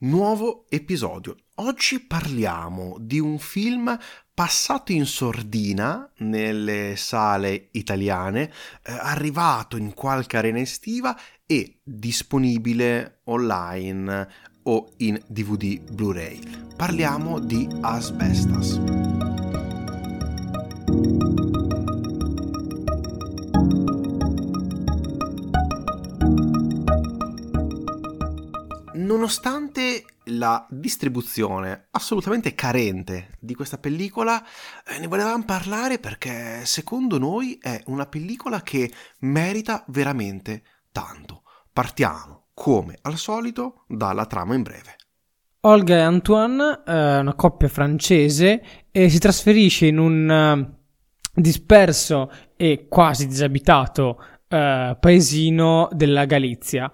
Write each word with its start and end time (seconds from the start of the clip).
Nuovo 0.00 0.66
episodio. 0.68 1.34
Oggi 1.56 1.98
parliamo 1.98 2.98
di 3.00 3.18
un 3.18 3.36
film 3.40 3.98
passato 4.32 4.92
in 4.92 5.04
sordina 5.06 6.08
nelle 6.18 6.94
sale 6.94 7.70
italiane, 7.72 8.42
eh, 8.84 8.92
arrivato 8.92 9.76
in 9.76 9.94
qualche 9.94 10.36
arena 10.36 10.60
estiva 10.60 11.18
e 11.44 11.80
disponibile 11.82 13.22
online 13.24 14.28
o 14.62 14.92
in 14.98 15.20
DVD 15.26 15.80
Blu-ray. 15.80 16.42
Parliamo 16.76 17.40
di 17.40 17.66
Asbestas. 17.80 19.07
Nonostante 29.28 30.04
la 30.24 30.66
distribuzione 30.70 31.88
assolutamente 31.90 32.54
carente 32.54 33.36
di 33.38 33.54
questa 33.54 33.76
pellicola, 33.76 34.42
eh, 34.42 34.98
ne 34.98 35.06
volevamo 35.06 35.44
parlare 35.44 35.98
perché 35.98 36.64
secondo 36.64 37.18
noi 37.18 37.58
è 37.60 37.78
una 37.88 38.06
pellicola 38.06 38.62
che 38.62 38.90
merita 39.18 39.84
veramente 39.88 40.62
tanto. 40.92 41.42
Partiamo, 41.70 42.46
come 42.54 42.96
al 43.02 43.18
solito, 43.18 43.84
dalla 43.86 44.24
trama 44.24 44.54
in 44.54 44.62
breve. 44.62 44.96
Olga 45.60 45.96
e 45.96 46.00
Antoine, 46.00 46.80
eh, 46.86 47.18
una 47.18 47.34
coppia 47.34 47.68
francese, 47.68 48.62
e 48.90 49.10
si 49.10 49.18
trasferisce 49.18 49.84
in 49.84 49.98
un 49.98 50.30
uh, 50.56 50.74
disperso 51.34 52.32
e 52.56 52.86
quasi 52.88 53.26
disabitato 53.26 54.24
uh, 54.48 54.98
paesino 54.98 55.90
della 55.92 56.24
Galizia. 56.24 56.90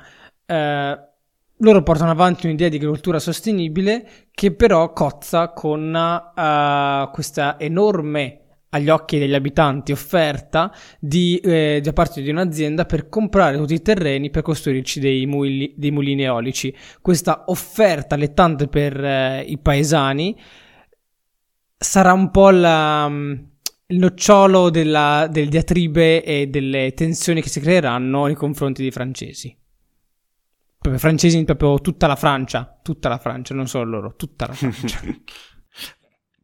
Uh, 0.47 1.13
loro 1.59 1.83
portano 1.83 2.11
avanti 2.11 2.47
un'idea 2.47 2.69
di 2.69 2.77
agricoltura 2.77 3.19
sostenibile 3.19 4.07
che 4.33 4.53
però 4.53 4.93
cozza 4.93 5.53
con 5.53 5.95
uh, 5.95 7.11
questa 7.13 7.59
enorme 7.61 8.41
agli 8.71 8.89
occhi 8.89 9.19
degli 9.19 9.35
abitanti 9.35 9.93
offerta 9.93 10.73
di, 10.99 11.39
eh, 11.39 11.81
da 11.81 11.93
parte 11.93 12.23
di 12.23 12.31
un'azienda 12.31 12.87
per 12.87 13.09
comprare 13.09 13.57
tutti 13.57 13.75
i 13.75 13.83
terreni 13.83 14.31
per 14.31 14.43
costruirci 14.43 14.99
dei, 14.99 15.27
muli, 15.27 15.73
dei 15.77 15.93
mulini 15.93 16.25
eolici. 16.25 16.75
Questa 17.01 17.45
offerta 17.47 18.17
allettante 18.17 18.67
per 18.67 19.03
eh, 19.03 19.45
i 19.47 19.59
paesani 19.59 20.37
sarà 21.77 22.13
un 22.13 22.33
po' 22.33 22.51
la, 22.51 23.07
il 23.07 23.99
nocciolo 23.99 24.71
della, 24.71 25.29
del 25.31 25.49
diatribe 25.49 26.25
e 26.25 26.49
delle 26.49 26.93
tensioni 26.95 27.41
che 27.41 27.49
si 27.49 27.61
creeranno 27.61 28.27
nei 28.27 28.35
confronti 28.35 28.83
dei 28.83 28.91
francesi 28.91 29.57
francesi, 30.99 31.43
proprio 31.45 31.81
tutta 31.81 32.07
la 32.07 32.17
Francia, 32.17 32.79
tutta 32.83 33.09
la 33.09 33.19
Francia, 33.19 33.55
non 33.55 33.67
solo 33.67 33.85
loro, 33.85 34.17
tutta 34.17 34.47
la 34.47 34.53
Francia. 34.53 35.01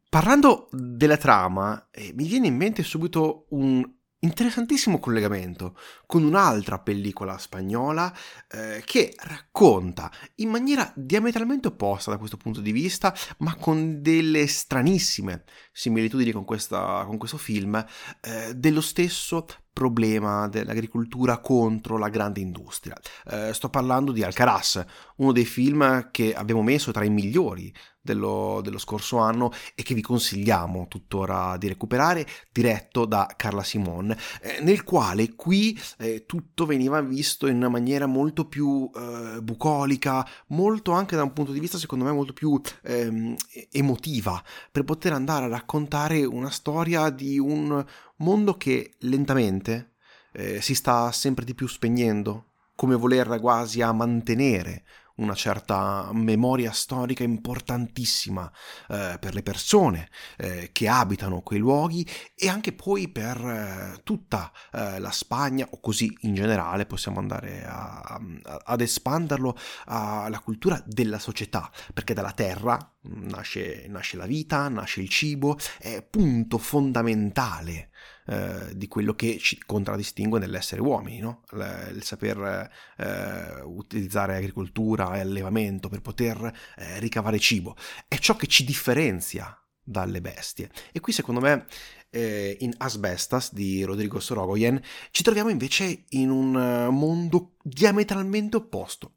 Parlando 0.09 0.67
della 0.71 1.17
trama, 1.17 1.87
eh, 1.89 2.11
mi 2.15 2.27
viene 2.27 2.47
in 2.47 2.55
mente 2.57 2.83
subito 2.83 3.45
un 3.51 3.89
interessantissimo 4.23 4.99
collegamento 4.99 5.75
con 6.05 6.23
un'altra 6.23 6.79
pellicola 6.79 7.37
spagnola 7.37 8.13
eh, 8.49 8.81
che 8.85 9.15
racconta 9.17 10.11
in 10.35 10.49
maniera 10.49 10.91
diametralmente 10.95 11.69
opposta 11.69 12.11
da 12.11 12.17
questo 12.17 12.37
punto 12.37 12.61
di 12.61 12.71
vista, 12.71 13.15
ma 13.37 13.55
con 13.55 14.01
delle 14.01 14.47
stranissime 14.47 15.43
similitudini 15.71 16.31
con, 16.31 16.45
questa, 16.45 17.03
con 17.05 17.17
questo 17.17 17.37
film, 17.37 17.83
eh, 18.21 18.53
dello 18.53 18.81
stesso 18.81 19.45
problema 19.73 20.47
dell'agricoltura 20.47 21.39
contro 21.39 21.97
la 21.97 22.09
grande 22.09 22.39
industria. 22.39 22.95
Eh, 23.29 23.53
sto 23.53 23.69
parlando 23.69 24.11
di 24.11 24.23
Alcaraz, 24.23 24.83
uno 25.17 25.31
dei 25.31 25.45
film 25.45 26.09
che 26.11 26.33
abbiamo 26.33 26.61
messo 26.61 26.91
tra 26.91 27.03
i 27.03 27.09
migliori 27.09 27.73
dello, 28.01 28.61
dello, 28.63 28.79
scorso 28.79 29.17
anno 29.17 29.51
e 29.75 29.83
che 29.83 29.93
vi 29.93 30.01
consigliamo 30.01 30.87
tuttora 30.87 31.55
di 31.57 31.67
recuperare, 31.67 32.25
diretto 32.51 33.05
da 33.05 33.31
Carla 33.35 33.63
Simon, 33.63 34.15
eh, 34.41 34.59
nel 34.61 34.83
quale 34.83 35.35
qui 35.35 35.79
eh, 35.99 36.25
tutto 36.25 36.65
veniva 36.65 36.99
visto 37.01 37.47
in 37.47 37.57
una 37.57 37.69
maniera 37.69 38.07
molto 38.07 38.47
più 38.47 38.89
eh, 38.93 39.41
bucolica, 39.41 40.27
molto 40.47 40.91
anche 40.91 41.15
da 41.15 41.23
un 41.23 41.33
punto 41.33 41.51
di 41.51 41.59
vista 41.59 41.77
secondo 41.77 42.05
me 42.05 42.11
molto 42.11 42.33
più 42.33 42.59
ehm, 42.83 43.35
emotiva, 43.71 44.43
per 44.71 44.83
poter 44.83 45.13
andare 45.13 45.45
a 45.45 45.49
raccontare 45.49 46.25
una 46.25 46.49
storia 46.49 47.09
di 47.09 47.37
un 47.37 47.85
mondo 48.21 48.55
che 48.55 48.93
lentamente 48.99 49.95
eh, 50.33 50.61
si 50.61 50.75
sta 50.75 51.11
sempre 51.11 51.43
di 51.43 51.53
più 51.53 51.67
spegnendo, 51.67 52.45
come 52.75 52.95
voler 52.95 53.39
quasi 53.39 53.81
a 53.81 53.91
mantenere 53.91 54.83
una 55.15 55.35
certa 55.35 56.09
memoria 56.13 56.71
storica 56.71 57.23
importantissima 57.23 58.51
eh, 58.89 59.17
per 59.19 59.33
le 59.33 59.43
persone 59.43 60.09
eh, 60.37 60.69
che 60.71 60.87
abitano 60.87 61.41
quei 61.41 61.59
luoghi 61.59 62.07
e 62.35 62.47
anche 62.47 62.73
poi 62.73 63.09
per 63.09 63.37
eh, 63.37 64.01
tutta 64.03 64.51
eh, 64.71 64.99
la 64.99 65.11
Spagna 65.11 65.67
o 65.69 65.79
così 65.79 66.15
in 66.21 66.33
generale 66.33 66.85
possiamo 66.85 67.19
andare 67.19 67.63
a, 67.65 67.99
a, 67.99 68.21
ad 68.63 68.81
espanderlo 68.81 69.55
alla 69.85 70.39
cultura 70.39 70.81
della 70.85 71.19
società 71.19 71.69
perché 71.93 72.13
dalla 72.13 72.31
terra 72.31 72.77
nasce, 73.03 73.85
nasce 73.87 74.17
la 74.17 74.25
vita, 74.25 74.67
nasce 74.67 75.01
il 75.01 75.09
cibo, 75.09 75.57
è 75.79 76.05
punto 76.07 76.57
fondamentale 76.57 77.89
eh, 78.27 78.75
di 78.75 78.87
quello 78.87 79.13
che 79.13 79.37
ci 79.39 79.61
contraddistingue 79.65 80.39
nell'essere 80.39 80.81
uomini, 80.81 81.19
no? 81.19 81.43
il, 81.51 81.93
il, 81.95 82.03
saper 82.03 82.69
eh, 82.97 83.61
utilizzare 83.63 84.35
agricoltura 84.35 85.15
e 85.15 85.19
allevamento 85.19 85.89
per 85.89 86.01
poter 86.01 86.51
eh, 86.77 86.99
ricavare 86.99 87.39
cibo, 87.39 87.75
è 88.07 88.17
ciò 88.17 88.35
che 88.35 88.47
ci 88.47 88.63
differenzia 88.63 89.55
dalle 89.83 90.21
bestie. 90.21 90.69
E 90.91 90.99
qui 90.99 91.11
secondo 91.11 91.39
me 91.39 91.65
eh, 92.11 92.57
in 92.59 92.73
Asbestas 92.77 93.53
di 93.53 93.83
Rodrigo 93.83 94.19
Sorogoyen 94.19 94.79
ci 95.11 95.23
troviamo 95.23 95.49
invece 95.49 96.05
in 96.09 96.29
un 96.29 96.55
eh, 96.55 96.89
mondo 96.89 97.55
diametralmente 97.63 98.57
opposto. 98.57 99.15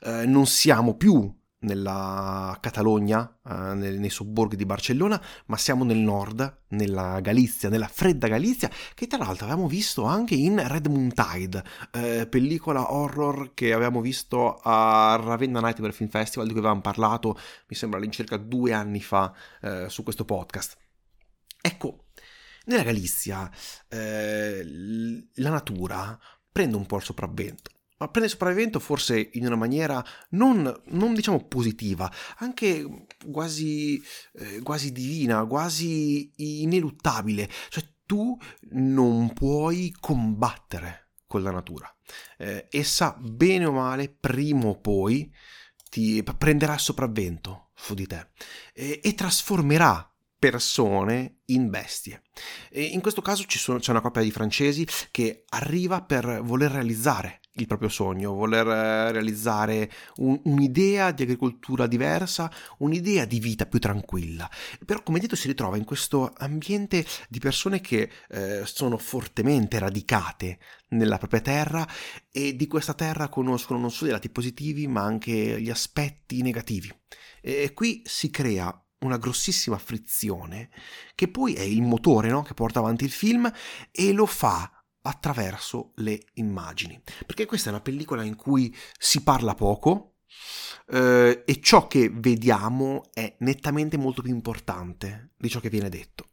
Eh, 0.00 0.24
non 0.26 0.46
siamo 0.46 0.96
più 0.96 1.37
nella 1.60 2.56
Catalogna, 2.60 3.38
eh, 3.44 3.74
nei, 3.74 4.10
sobborghi 4.10 4.56
di 4.56 4.64
Barcellona, 4.64 5.20
ma 5.46 5.56
siamo 5.56 5.84
nel 5.84 5.96
nord, 5.96 6.62
nella 6.68 7.20
Galizia, 7.20 7.68
nella 7.68 7.88
fredda 7.88 8.28
Galizia, 8.28 8.70
che 8.94 9.06
tra 9.06 9.18
l'altro 9.18 9.46
avevamo 9.46 9.66
visto 9.66 10.04
anche 10.04 10.34
in 10.34 10.62
Red 10.66 10.86
Moon 10.86 11.12
Tide, 11.12 11.64
eh, 11.92 12.26
pellicola 12.28 12.92
horror 12.92 13.54
che 13.54 13.72
avevamo 13.72 14.00
visto 14.00 14.60
a 14.62 15.18
Ravenna 15.20 15.60
Nightmare 15.60 15.92
Film 15.92 16.10
Festival, 16.10 16.46
di 16.46 16.52
cui 16.52 16.60
avevamo 16.60 16.82
parlato, 16.82 17.38
mi 17.68 17.76
sembra 17.76 17.98
all'incirca 17.98 18.36
due 18.36 18.72
anni 18.72 19.00
fa, 19.00 19.32
eh, 19.62 19.86
su 19.88 20.02
questo 20.02 20.24
podcast. 20.24 20.76
Ecco, 21.60 22.06
nella 22.66 22.82
Galizia 22.82 23.50
eh, 23.88 24.62
la 25.34 25.50
natura 25.50 26.18
prende 26.52 26.76
un 26.76 26.86
po' 26.86 26.96
il 26.96 27.02
sopravvento 27.02 27.70
ma 27.98 28.08
prende 28.08 28.28
sopravvivento 28.28 28.80
forse 28.80 29.30
in 29.32 29.46
una 29.46 29.56
maniera 29.56 30.04
non, 30.30 30.82
non 30.86 31.14
diciamo 31.14 31.44
positiva, 31.46 32.10
anche 32.38 33.06
quasi, 33.30 34.02
eh, 34.34 34.60
quasi 34.62 34.92
divina, 34.92 35.44
quasi 35.46 36.32
ineluttabile. 36.36 37.48
Cioè 37.68 37.84
tu 38.06 38.38
non 38.70 39.32
puoi 39.32 39.94
combattere 39.98 41.10
con 41.26 41.42
la 41.42 41.50
natura. 41.50 41.94
Eh, 42.38 42.68
essa, 42.70 43.14
bene 43.18 43.66
o 43.66 43.72
male, 43.72 44.08
prima 44.08 44.66
o 44.66 44.80
poi 44.80 45.30
ti 45.90 46.22
prenderà 46.36 46.78
sopravvento 46.78 47.70
su 47.74 47.94
di 47.94 48.06
te 48.06 48.28
e, 48.72 49.00
e 49.02 49.14
trasformerà 49.14 50.10
persone 50.38 51.40
in 51.46 51.68
bestie. 51.68 52.22
E 52.70 52.82
in 52.82 53.00
questo 53.00 53.20
caso 53.20 53.44
sono, 53.48 53.78
c'è 53.78 53.90
una 53.90 54.00
coppia 54.00 54.22
di 54.22 54.30
francesi 54.30 54.86
che 55.10 55.44
arriva 55.48 56.02
per 56.02 56.40
voler 56.42 56.70
realizzare 56.70 57.40
il 57.62 57.66
proprio 57.66 57.88
sogno, 57.88 58.32
voler 58.34 58.66
eh, 58.66 59.12
realizzare 59.12 59.90
un, 60.16 60.40
un'idea 60.44 61.10
di 61.10 61.22
agricoltura 61.22 61.86
diversa, 61.86 62.50
un'idea 62.78 63.24
di 63.24 63.38
vita 63.40 63.66
più 63.66 63.78
tranquilla. 63.78 64.48
Però, 64.84 65.02
come 65.02 65.18
detto, 65.18 65.36
si 65.36 65.48
ritrova 65.48 65.76
in 65.76 65.84
questo 65.84 66.32
ambiente 66.38 67.04
di 67.28 67.38
persone 67.38 67.80
che 67.80 68.10
eh, 68.28 68.62
sono 68.64 68.98
fortemente 68.98 69.78
radicate 69.78 70.58
nella 70.90 71.18
propria 71.18 71.40
terra 71.40 71.86
e 72.30 72.56
di 72.56 72.66
questa 72.66 72.94
terra 72.94 73.28
conoscono 73.28 73.78
non 73.78 73.90
solo 73.90 74.10
i 74.10 74.12
lati 74.12 74.30
positivi, 74.30 74.86
ma 74.86 75.02
anche 75.02 75.60
gli 75.60 75.70
aspetti 75.70 76.42
negativi. 76.42 76.92
E 77.40 77.72
qui 77.74 78.02
si 78.04 78.30
crea 78.30 78.82
una 79.00 79.16
grossissima 79.16 79.78
frizione 79.78 80.70
che 81.14 81.28
poi 81.28 81.54
è 81.54 81.62
il 81.62 81.82
motore 81.82 82.30
no? 82.30 82.42
che 82.42 82.54
porta 82.54 82.80
avanti 82.80 83.04
il 83.04 83.10
film 83.10 83.50
e 83.92 84.12
lo 84.12 84.26
fa 84.26 84.77
attraverso 85.08 85.92
le 85.96 86.20
immagini. 86.34 87.00
Perché 87.26 87.46
questa 87.46 87.68
è 87.70 87.72
una 87.72 87.80
pellicola 87.80 88.22
in 88.22 88.36
cui 88.36 88.74
si 88.98 89.22
parla 89.22 89.54
poco 89.54 90.16
eh, 90.90 91.42
e 91.44 91.60
ciò 91.60 91.86
che 91.86 92.10
vediamo 92.12 93.04
è 93.12 93.36
nettamente 93.40 93.96
molto 93.96 94.22
più 94.22 94.32
importante 94.32 95.30
di 95.36 95.48
ciò 95.48 95.60
che 95.60 95.70
viene 95.70 95.88
detto. 95.88 96.26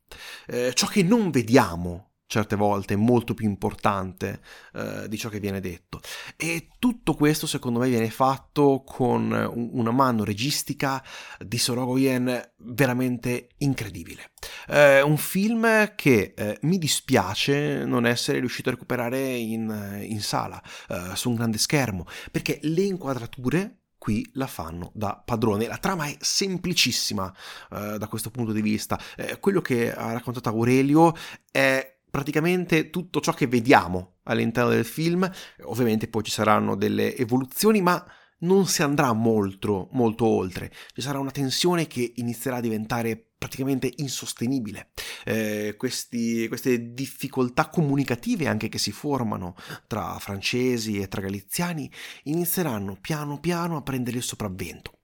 Eh, 0.48 0.74
ciò 0.74 0.88
che 0.88 1.04
non 1.04 1.32
vediamo 1.32 2.15
certe 2.28 2.56
volte 2.56 2.96
molto 2.96 3.34
più 3.34 3.48
importante 3.48 4.42
eh, 4.74 5.08
di 5.08 5.18
ciò 5.18 5.30
che 5.30 5.40
viene 5.40 5.60
detto. 5.60 6.02
E 6.36 6.70
tutto 6.80 7.14
questo 7.14 7.48
secondo 7.48 7.80
me 7.80 7.90
viene 7.90 8.10
fatto 8.10 8.84
con 8.86 9.32
una 9.54 9.92
mano 9.92 10.24
registica 10.24 11.04
di 11.40 11.58
Sorogoyen 11.58 12.54
veramente 12.58 13.50
incredibile. 13.58 14.32
Eh, 14.68 15.02
un 15.02 15.18
film 15.18 15.94
che 15.96 16.34
eh, 16.36 16.58
mi 16.62 16.78
dispiace 16.78 17.86
non 17.86 18.06
essere 18.06 18.40
riuscito 18.40 18.70
a 18.70 18.74
recuperare 18.74 19.36
in, 19.36 20.00
in 20.02 20.22
sala, 20.22 20.62
eh, 20.90 21.16
su 21.16 21.30
un 21.30 21.36
grande 21.36 21.58
schermo, 21.58 22.06
perché 22.32 22.60
le 22.64 22.82
inquadrature 22.82 23.80
qui 24.06 24.30
la 24.34 24.46
fanno 24.46 24.92
da 24.94 25.20
padrone. 25.24 25.66
La 25.66 25.80
trama 25.80 26.06
è 26.06 26.16
semplicissima 26.20 27.34
eh, 27.72 27.98
da 27.98 28.08
questo 28.08 28.30
punto 28.30 28.52
di 28.52 28.62
vista. 28.62 29.00
Eh, 29.16 29.40
quello 29.40 29.62
che 29.62 29.92
ha 29.92 30.12
raccontato 30.12 30.50
Aurelio 30.50 31.16
è 31.50 31.95
praticamente 32.16 32.90
tutto 32.90 33.20
ciò 33.20 33.34
che 33.34 33.46
vediamo 33.46 34.20
all'interno 34.24 34.70
del 34.70 34.86
film. 34.86 35.30
Ovviamente 35.64 36.08
poi 36.08 36.24
ci 36.24 36.32
saranno 36.32 36.76
delle 36.76 37.14
evoluzioni, 37.18 37.82
ma 37.82 38.02
non 38.40 38.68
si 38.68 38.84
andrà 38.84 39.12
molto, 39.12 39.90
molto 39.92 40.26
oltre. 40.26 40.72
Ci 40.94 41.02
sarà 41.02 41.20
una 41.20 41.32
tensione 41.32 41.88
che 41.88 42.14
inizierà 42.16 42.58
a 42.58 42.62
diventare 42.62 43.32
praticamente 43.38 43.92
insostenibile. 43.98 44.92
Eh, 45.26 45.76
questi, 45.78 46.48
queste 46.48 46.94
difficoltà 46.94 47.68
comunicative 47.68 48.48
anche 48.48 48.70
che 48.70 48.78
si 48.78 48.94
formano 48.94 49.54
tra 49.86 50.18
francesi 50.18 51.02
e 51.02 51.10
tra 51.10 51.20
galiziani 51.20 51.92
inizieranno 52.24 52.98
piano 53.02 53.42
piano 53.42 53.76
a 53.76 53.82
prendere 53.82 54.16
il 54.16 54.24
sopravvento 54.24 55.00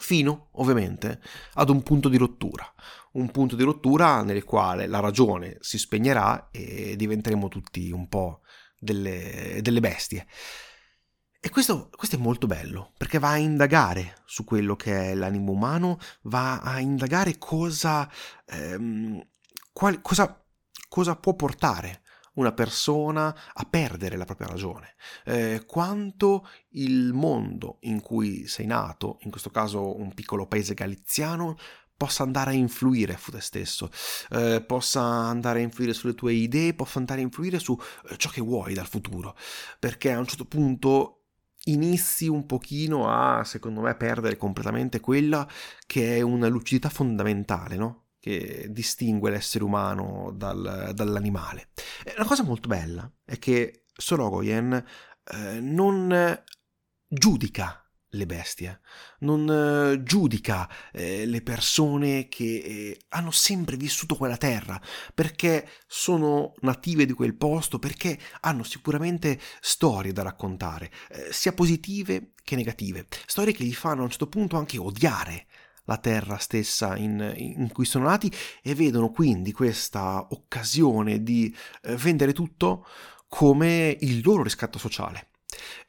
fino 0.00 0.48
ovviamente 0.52 1.20
ad 1.54 1.68
un 1.68 1.82
punto 1.82 2.08
di 2.08 2.16
rottura, 2.16 2.66
un 3.12 3.30
punto 3.30 3.56
di 3.56 3.62
rottura 3.64 4.22
nel 4.22 4.44
quale 4.44 4.86
la 4.86 5.00
ragione 5.00 5.56
si 5.60 5.78
spegnerà 5.78 6.48
e 6.50 6.94
diventeremo 6.96 7.48
tutti 7.48 7.90
un 7.90 8.08
po' 8.08 8.40
delle, 8.78 9.58
delle 9.62 9.80
bestie. 9.80 10.26
E 11.42 11.48
questo, 11.48 11.88
questo, 11.96 12.16
è 12.16 12.18
molto 12.18 12.46
bello, 12.46 12.92
perché 12.98 13.18
va 13.18 13.30
a 13.30 13.38
indagare 13.38 14.16
su 14.26 14.44
quello 14.44 14.76
che 14.76 15.10
è 15.10 15.14
l'animo 15.14 15.52
umano, 15.52 15.98
va 16.22 16.60
a 16.60 16.80
indagare 16.80 17.38
cosa, 17.38 18.10
ehm, 18.44 19.26
qual, 19.72 20.02
cosa, 20.02 20.44
cosa 20.88 21.16
può 21.16 21.34
portare 21.34 22.02
una 22.34 22.52
persona 22.52 23.34
a 23.54 23.64
perdere 23.64 24.16
la 24.16 24.26
propria 24.26 24.48
ragione, 24.48 24.94
eh, 25.24 25.64
quanto 25.66 26.46
il 26.70 27.12
mondo 27.12 27.78
in 27.80 28.00
cui 28.00 28.46
sei 28.46 28.66
nato, 28.66 29.18
in 29.22 29.30
questo 29.30 29.50
caso 29.50 29.98
un 29.98 30.12
piccolo 30.12 30.46
paese 30.46 30.74
galiziano, 30.74 31.56
possa 32.00 32.22
andare 32.22 32.52
a 32.52 32.54
influire 32.54 33.18
su 33.20 33.30
te 33.30 33.42
stesso, 33.42 33.90
eh, 34.30 34.64
possa 34.66 35.02
andare 35.02 35.58
a 35.58 35.62
influire 35.62 35.92
sulle 35.92 36.14
tue 36.14 36.32
idee, 36.32 36.72
possa 36.72 36.98
andare 36.98 37.20
a 37.20 37.24
influire 37.24 37.58
su 37.58 37.78
eh, 38.08 38.16
ciò 38.16 38.30
che 38.30 38.40
vuoi 38.40 38.72
dal 38.72 38.86
futuro, 38.86 39.36
perché 39.78 40.10
a 40.10 40.18
un 40.18 40.24
certo 40.26 40.46
punto 40.46 41.24
inizi 41.64 42.26
un 42.26 42.46
pochino 42.46 43.10
a, 43.10 43.44
secondo 43.44 43.82
me, 43.82 43.94
perdere 43.96 44.38
completamente 44.38 44.98
quella 44.98 45.46
che 45.86 46.16
è 46.16 46.22
una 46.22 46.48
lucidità 46.48 46.88
fondamentale, 46.88 47.76
no? 47.76 48.04
che 48.18 48.68
distingue 48.70 49.30
l'essere 49.30 49.64
umano 49.64 50.32
dal, 50.34 50.92
dall'animale. 50.94 51.68
E 52.02 52.14
una 52.16 52.26
cosa 52.26 52.44
molto 52.44 52.66
bella 52.66 53.10
è 53.26 53.38
che 53.38 53.84
Sorogoyen 53.94 54.72
eh, 54.72 55.60
non 55.60 56.42
giudica 57.06 57.89
le 58.10 58.26
bestie, 58.26 58.80
non 59.20 59.48
eh, 59.48 60.02
giudica 60.02 60.68
eh, 60.92 61.26
le 61.26 61.42
persone 61.42 62.28
che 62.28 62.44
eh, 62.44 63.00
hanno 63.10 63.30
sempre 63.30 63.76
vissuto 63.76 64.16
quella 64.16 64.36
terra, 64.36 64.80
perché 65.14 65.68
sono 65.86 66.54
native 66.60 67.06
di 67.06 67.12
quel 67.12 67.36
posto, 67.36 67.78
perché 67.78 68.18
hanno 68.40 68.62
sicuramente 68.62 69.38
storie 69.60 70.12
da 70.12 70.22
raccontare, 70.22 70.90
eh, 71.10 71.32
sia 71.32 71.52
positive 71.52 72.32
che 72.42 72.56
negative, 72.56 73.06
storie 73.26 73.52
che 73.52 73.64
gli 73.64 73.74
fanno 73.74 74.00
a 74.00 74.04
un 74.04 74.10
certo 74.10 74.28
punto 74.28 74.56
anche 74.56 74.78
odiare 74.78 75.46
la 75.84 75.98
terra 75.98 76.36
stessa 76.38 76.96
in, 76.96 77.32
in, 77.36 77.70
cui 77.72 77.84
sono 77.84 78.04
nati 78.04 78.30
e 78.62 78.74
vedono 78.74 79.10
quindi 79.10 79.52
questa 79.52 80.24
occasione 80.30 81.22
di 81.22 81.54
eh, 81.82 81.96
vendere 81.96 82.32
tutto 82.32 82.86
come 83.28 83.96
il 84.00 84.20
loro 84.22 84.42
riscatto 84.42 84.78
sociale. 84.78 85.29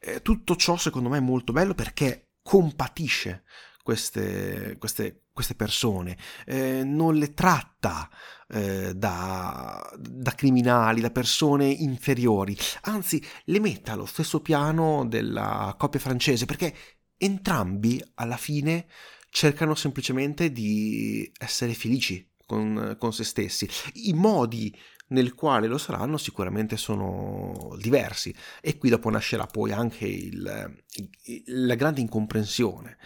Eh, 0.00 0.22
tutto 0.22 0.56
ciò 0.56 0.76
secondo 0.76 1.08
me 1.08 1.18
è 1.18 1.20
molto 1.20 1.52
bello 1.52 1.74
perché 1.74 2.32
compatisce 2.42 3.44
queste, 3.82 4.76
queste, 4.78 5.24
queste 5.32 5.54
persone, 5.54 6.16
eh, 6.46 6.84
non 6.84 7.16
le 7.16 7.34
tratta 7.34 8.08
eh, 8.48 8.94
da, 8.94 9.92
da, 9.98 10.34
criminali, 10.34 11.00
da 11.00 11.10
persone 11.10 11.66
inferiori, 11.66 12.56
anzi 12.82 13.22
le 13.46 13.60
mette 13.60 13.90
allo 13.90 14.06
stesso 14.06 14.40
piano 14.40 15.04
della 15.06 15.74
coppia 15.78 16.00
francese 16.00 16.46
perché 16.46 16.74
entrambi 17.16 18.02
alla 18.14 18.36
fine 18.36 18.86
cercano 19.30 19.74
semplicemente 19.74 20.52
di 20.52 21.30
essere 21.38 21.74
felici 21.74 22.30
con, 22.44 22.96
con 22.98 23.12
se 23.12 23.24
stessi. 23.24 23.68
I 23.94 24.12
modi 24.12 24.76
nel 25.12 25.34
quale 25.34 25.66
lo 25.66 25.78
saranno 25.78 26.16
sicuramente 26.16 26.76
sono 26.76 27.76
diversi 27.78 28.34
e 28.60 28.76
qui 28.78 28.90
dopo 28.90 29.10
nascerà 29.10 29.46
poi 29.46 29.72
anche 29.72 30.06
il, 30.06 30.82
il, 31.24 31.66
la 31.66 31.74
grande 31.74 32.00
incomprensione. 32.00 32.98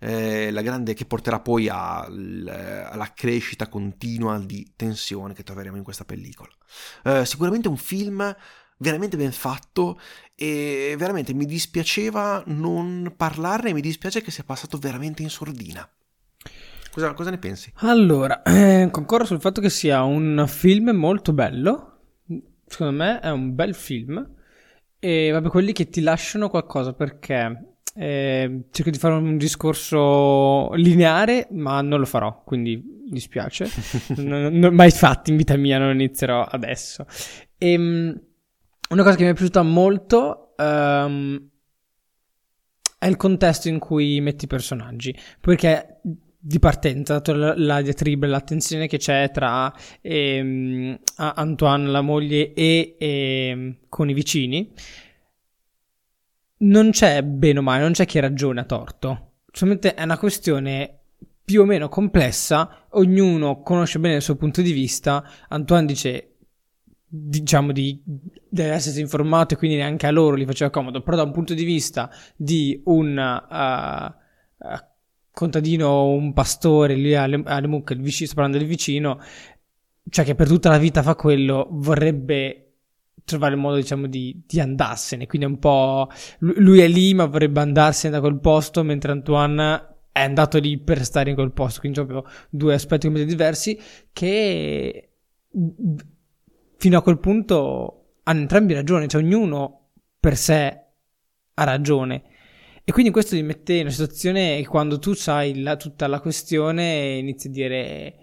Eh, 0.00 0.52
la 0.52 0.62
grande 0.62 0.94
che 0.94 1.06
porterà 1.06 1.40
poi 1.40 1.68
al, 1.68 2.86
alla 2.88 3.12
crescita 3.12 3.68
continua 3.68 4.38
di 4.38 4.72
tensione 4.76 5.34
che 5.34 5.42
troveremo 5.42 5.76
in 5.76 5.82
questa 5.82 6.04
pellicola. 6.04 6.50
Eh, 7.04 7.26
sicuramente 7.26 7.66
un 7.66 7.76
film 7.76 8.36
veramente 8.78 9.16
ben 9.16 9.32
fatto 9.32 10.00
e 10.36 10.94
veramente 10.96 11.34
mi 11.34 11.46
dispiaceva 11.46 12.44
non 12.46 13.12
parlarne, 13.16 13.72
mi 13.72 13.80
dispiace 13.80 14.22
che 14.22 14.30
sia 14.30 14.44
passato 14.44 14.78
veramente 14.78 15.22
in 15.22 15.30
sordina. 15.30 15.88
Cosa, 16.98 17.12
cosa 17.14 17.30
ne 17.30 17.38
pensi? 17.38 17.72
Allora, 17.76 18.42
eh, 18.42 18.88
concordo 18.90 19.24
sul 19.24 19.38
fatto 19.38 19.60
che 19.60 19.70
sia 19.70 20.02
un 20.02 20.44
film 20.48 20.90
molto 20.90 21.32
bello. 21.32 22.00
Secondo 22.66 22.92
me 22.92 23.20
è 23.20 23.30
un 23.30 23.54
bel 23.54 23.72
film. 23.72 24.28
E 24.98 25.30
vabbè, 25.30 25.48
quelli 25.48 25.70
che 25.70 25.88
ti 25.90 26.00
lasciano 26.00 26.48
qualcosa 26.48 26.94
perché 26.94 27.76
eh, 27.94 28.64
cerco 28.72 28.90
di 28.90 28.98
fare 28.98 29.14
un 29.14 29.36
discorso 29.36 30.72
lineare, 30.72 31.46
ma 31.52 31.80
non 31.82 32.00
lo 32.00 32.04
farò, 32.04 32.42
quindi 32.42 32.74
mi 32.76 33.10
dispiace. 33.10 33.70
non, 34.18 34.54
non, 34.54 34.74
mai 34.74 34.90
fatto 34.90 35.30
in 35.30 35.36
vita 35.36 35.56
mia, 35.56 35.78
non 35.78 35.94
inizierò 35.94 36.42
adesso. 36.42 37.06
E, 37.56 37.72
ehm, 37.74 38.20
una 38.90 39.02
cosa 39.04 39.14
che 39.14 39.22
mi 39.22 39.30
è 39.30 39.34
piaciuta 39.34 39.62
molto 39.62 40.52
um, 40.56 41.48
è 42.98 43.06
il 43.06 43.16
contesto 43.16 43.68
in 43.68 43.78
cui 43.78 44.20
metti 44.20 44.46
i 44.46 44.48
personaggi. 44.48 45.16
Perché 45.38 46.00
di 46.48 46.58
partenza, 46.60 47.20
la, 47.26 47.52
la 47.58 47.82
diatriba 47.82 48.24
e 48.24 48.30
l'attenzione 48.30 48.86
che 48.86 48.96
c'è 48.96 49.30
tra 49.30 49.70
ehm, 50.00 50.98
Antoine, 51.16 51.88
la 51.88 52.00
moglie, 52.00 52.54
e 52.54 52.96
ehm, 52.98 53.76
con 53.90 54.08
i 54.08 54.14
vicini, 54.14 54.72
non 56.60 56.90
c'è 56.90 57.22
bene 57.22 57.58
o 57.58 57.62
male, 57.62 57.82
non 57.82 57.92
c'è 57.92 58.06
chi 58.06 58.18
ragione 58.18 58.60
a 58.60 58.64
torto. 58.64 59.32
Solamente 59.52 59.92
è 59.92 60.02
una 60.02 60.16
questione 60.16 61.00
più 61.44 61.60
o 61.60 61.64
meno 61.66 61.90
complessa, 61.90 62.86
ognuno 62.92 63.60
conosce 63.60 63.98
bene 63.98 64.16
il 64.16 64.22
suo 64.22 64.36
punto 64.36 64.62
di 64.62 64.72
vista. 64.72 65.22
Antoine 65.48 65.84
dice 65.84 66.36
diciamo 67.10 67.72
di, 67.72 68.02
di 68.04 68.62
essere 68.62 69.00
informato 69.00 69.52
e 69.52 69.56
quindi 69.58 69.76
neanche 69.76 70.06
a 70.06 70.10
loro 70.10 70.34
gli 70.38 70.46
faceva 70.46 70.70
comodo, 70.70 71.02
però 71.02 71.18
da 71.18 71.24
un 71.24 71.32
punto 71.32 71.52
di 71.52 71.64
vista 71.64 72.10
di 72.34 72.80
un 72.86 73.18
uh, 73.18 74.66
uh, 74.66 74.96
contadino, 75.38 76.06
un 76.08 76.32
pastore 76.32 76.94
lì 76.94 77.14
alle, 77.14 77.40
alle 77.44 77.68
mucche, 77.68 77.92
il 77.92 78.00
vicino, 78.00 78.26
sto 78.26 78.34
parlando 78.34 78.58
del 78.58 78.66
vicino, 78.66 79.20
cioè 80.10 80.24
che 80.24 80.34
per 80.34 80.48
tutta 80.48 80.68
la 80.68 80.78
vita 80.78 81.02
fa 81.02 81.14
quello, 81.14 81.68
vorrebbe 81.70 82.64
trovare 83.24 83.54
il 83.54 83.60
modo 83.60 83.76
diciamo 83.76 84.06
di, 84.06 84.42
di 84.46 84.58
andarsene, 84.58 85.26
quindi 85.26 85.46
è 85.46 85.50
un 85.50 85.58
po' 85.58 86.08
lui 86.38 86.80
è 86.80 86.88
lì 86.88 87.14
ma 87.14 87.26
vorrebbe 87.26 87.60
andarsene 87.60 88.14
da 88.14 88.20
quel 88.20 88.40
posto 88.40 88.82
mentre 88.82 89.12
Antoine 89.12 89.96
è 90.10 90.22
andato 90.22 90.58
lì 90.58 90.78
per 90.78 91.04
stare 91.04 91.30
in 91.30 91.36
quel 91.36 91.52
posto, 91.52 91.80
quindi 91.80 92.02
proprio 92.02 92.24
due 92.50 92.74
aspetti 92.74 93.06
completamente 93.06 93.36
diversi 93.36 93.78
che 94.12 95.10
fino 96.78 96.98
a 96.98 97.02
quel 97.02 97.18
punto 97.18 98.14
hanno 98.24 98.40
entrambi 98.40 98.72
ragione, 98.72 99.06
cioè 99.06 99.22
ognuno 99.22 99.90
per 100.18 100.36
sé 100.36 100.84
ha 101.54 101.64
ragione. 101.64 102.22
E 102.88 102.92
quindi 102.92 103.12
questo 103.12 103.34
ti 103.34 103.42
mette 103.42 103.74
in 103.74 103.80
una 103.82 103.90
situazione 103.90 104.56
che 104.56 104.66
quando 104.66 104.98
tu 104.98 105.12
sai 105.12 105.60
la, 105.60 105.76
tutta 105.76 106.06
la 106.06 106.20
questione 106.20 107.18
inizi 107.18 107.48
a 107.48 107.50
dire, 107.50 108.14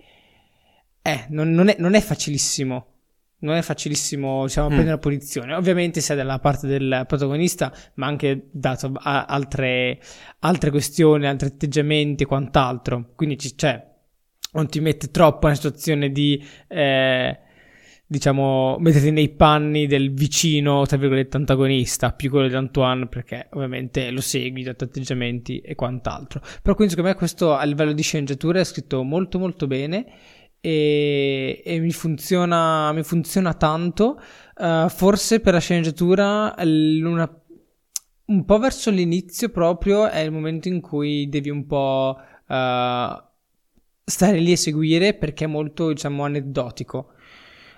eh, 1.04 1.26
non, 1.30 1.52
non, 1.52 1.68
è, 1.68 1.76
non 1.78 1.94
è, 1.94 2.02
facilissimo. 2.02 2.88
Non 3.42 3.58
è 3.58 3.62
facilissimo, 3.62 4.44
diciamo, 4.44 4.66
mm. 4.66 4.70
prendere 4.70 4.94
una 4.94 5.04
posizione. 5.04 5.54
Ovviamente 5.54 6.02
sei 6.02 6.18
dalla 6.18 6.40
parte 6.40 6.66
del 6.66 7.04
protagonista, 7.08 7.72
ma 7.94 8.08
anche 8.08 8.48
dato 8.50 8.92
a 8.96 9.26
altre, 9.26 10.02
altre 10.40 10.72
questioni, 10.72 11.28
altri 11.28 11.50
atteggiamenti 11.50 12.24
e 12.24 12.26
quant'altro. 12.26 13.12
Quindi, 13.16 13.36
c- 13.36 13.54
cioè, 13.56 13.88
non 14.54 14.68
ti 14.68 14.80
mette 14.80 15.12
troppo 15.12 15.46
in 15.46 15.54
una 15.54 15.62
situazione 15.62 16.10
di... 16.10 16.44
Eh, 16.68 17.40
diciamo, 18.08 18.78
mettete 18.80 19.12
nei 19.12 19.30
panni 19.30 19.88
del 19.88 20.14
vicino, 20.14 20.86
tra 20.86 20.98
virgolette, 20.98 21.38
antagonista, 21.38 22.12
più 22.12 22.30
quello 22.30 22.48
di 22.48 22.56
Antoine, 22.56 23.08
perché 23.08 23.48
ovviamente 23.54 24.12
lo 24.12 24.22
segui 24.22 24.64
da 24.64 24.72
atteggiamenti 24.72 25.60
e 25.60 25.76
quant'altro. 25.76 26.42
Però 26.62 26.76
quindi 26.76 26.94
secondo 26.94 27.12
me 27.12 27.18
questo 27.18 27.54
a 27.54 27.64
livello 27.64 27.94
di 27.94 28.02
sceneggiatura 28.02 28.60
è 28.60 28.64
scritto 28.64 29.04
molto 29.04 29.40
molto 29.40 29.68
bene 29.68 30.06
e, 30.62 31.62
e 31.64 31.80
mi, 31.80 31.92
funziona, 31.92 32.92
mi 32.92 33.04
funziona 33.04 33.54
tanto. 33.54 34.20
Uh, 34.58 34.88
forse 34.90 35.40
per 35.40 35.54
la 35.54 35.60
sceneggiatura 35.60 36.56
una, 36.58 37.42
un 38.26 38.46
po' 38.46 38.58
verso 38.58 38.90
l'inizio 38.90 39.50
proprio 39.50 40.08
è 40.08 40.20
il 40.20 40.32
momento 40.32 40.70
in 40.70 40.80
cui 40.80 41.28
devi 41.28 41.50
un 41.50 41.66
po' 41.66 42.18
uh, 42.18 43.24
stare 44.08 44.38
lì 44.40 44.52
e 44.52 44.56
seguire 44.56 45.14
perché 45.14 45.44
è 45.44 45.48
molto 45.48 45.92
diciamo 45.92 46.24
aneddotico 46.24 47.15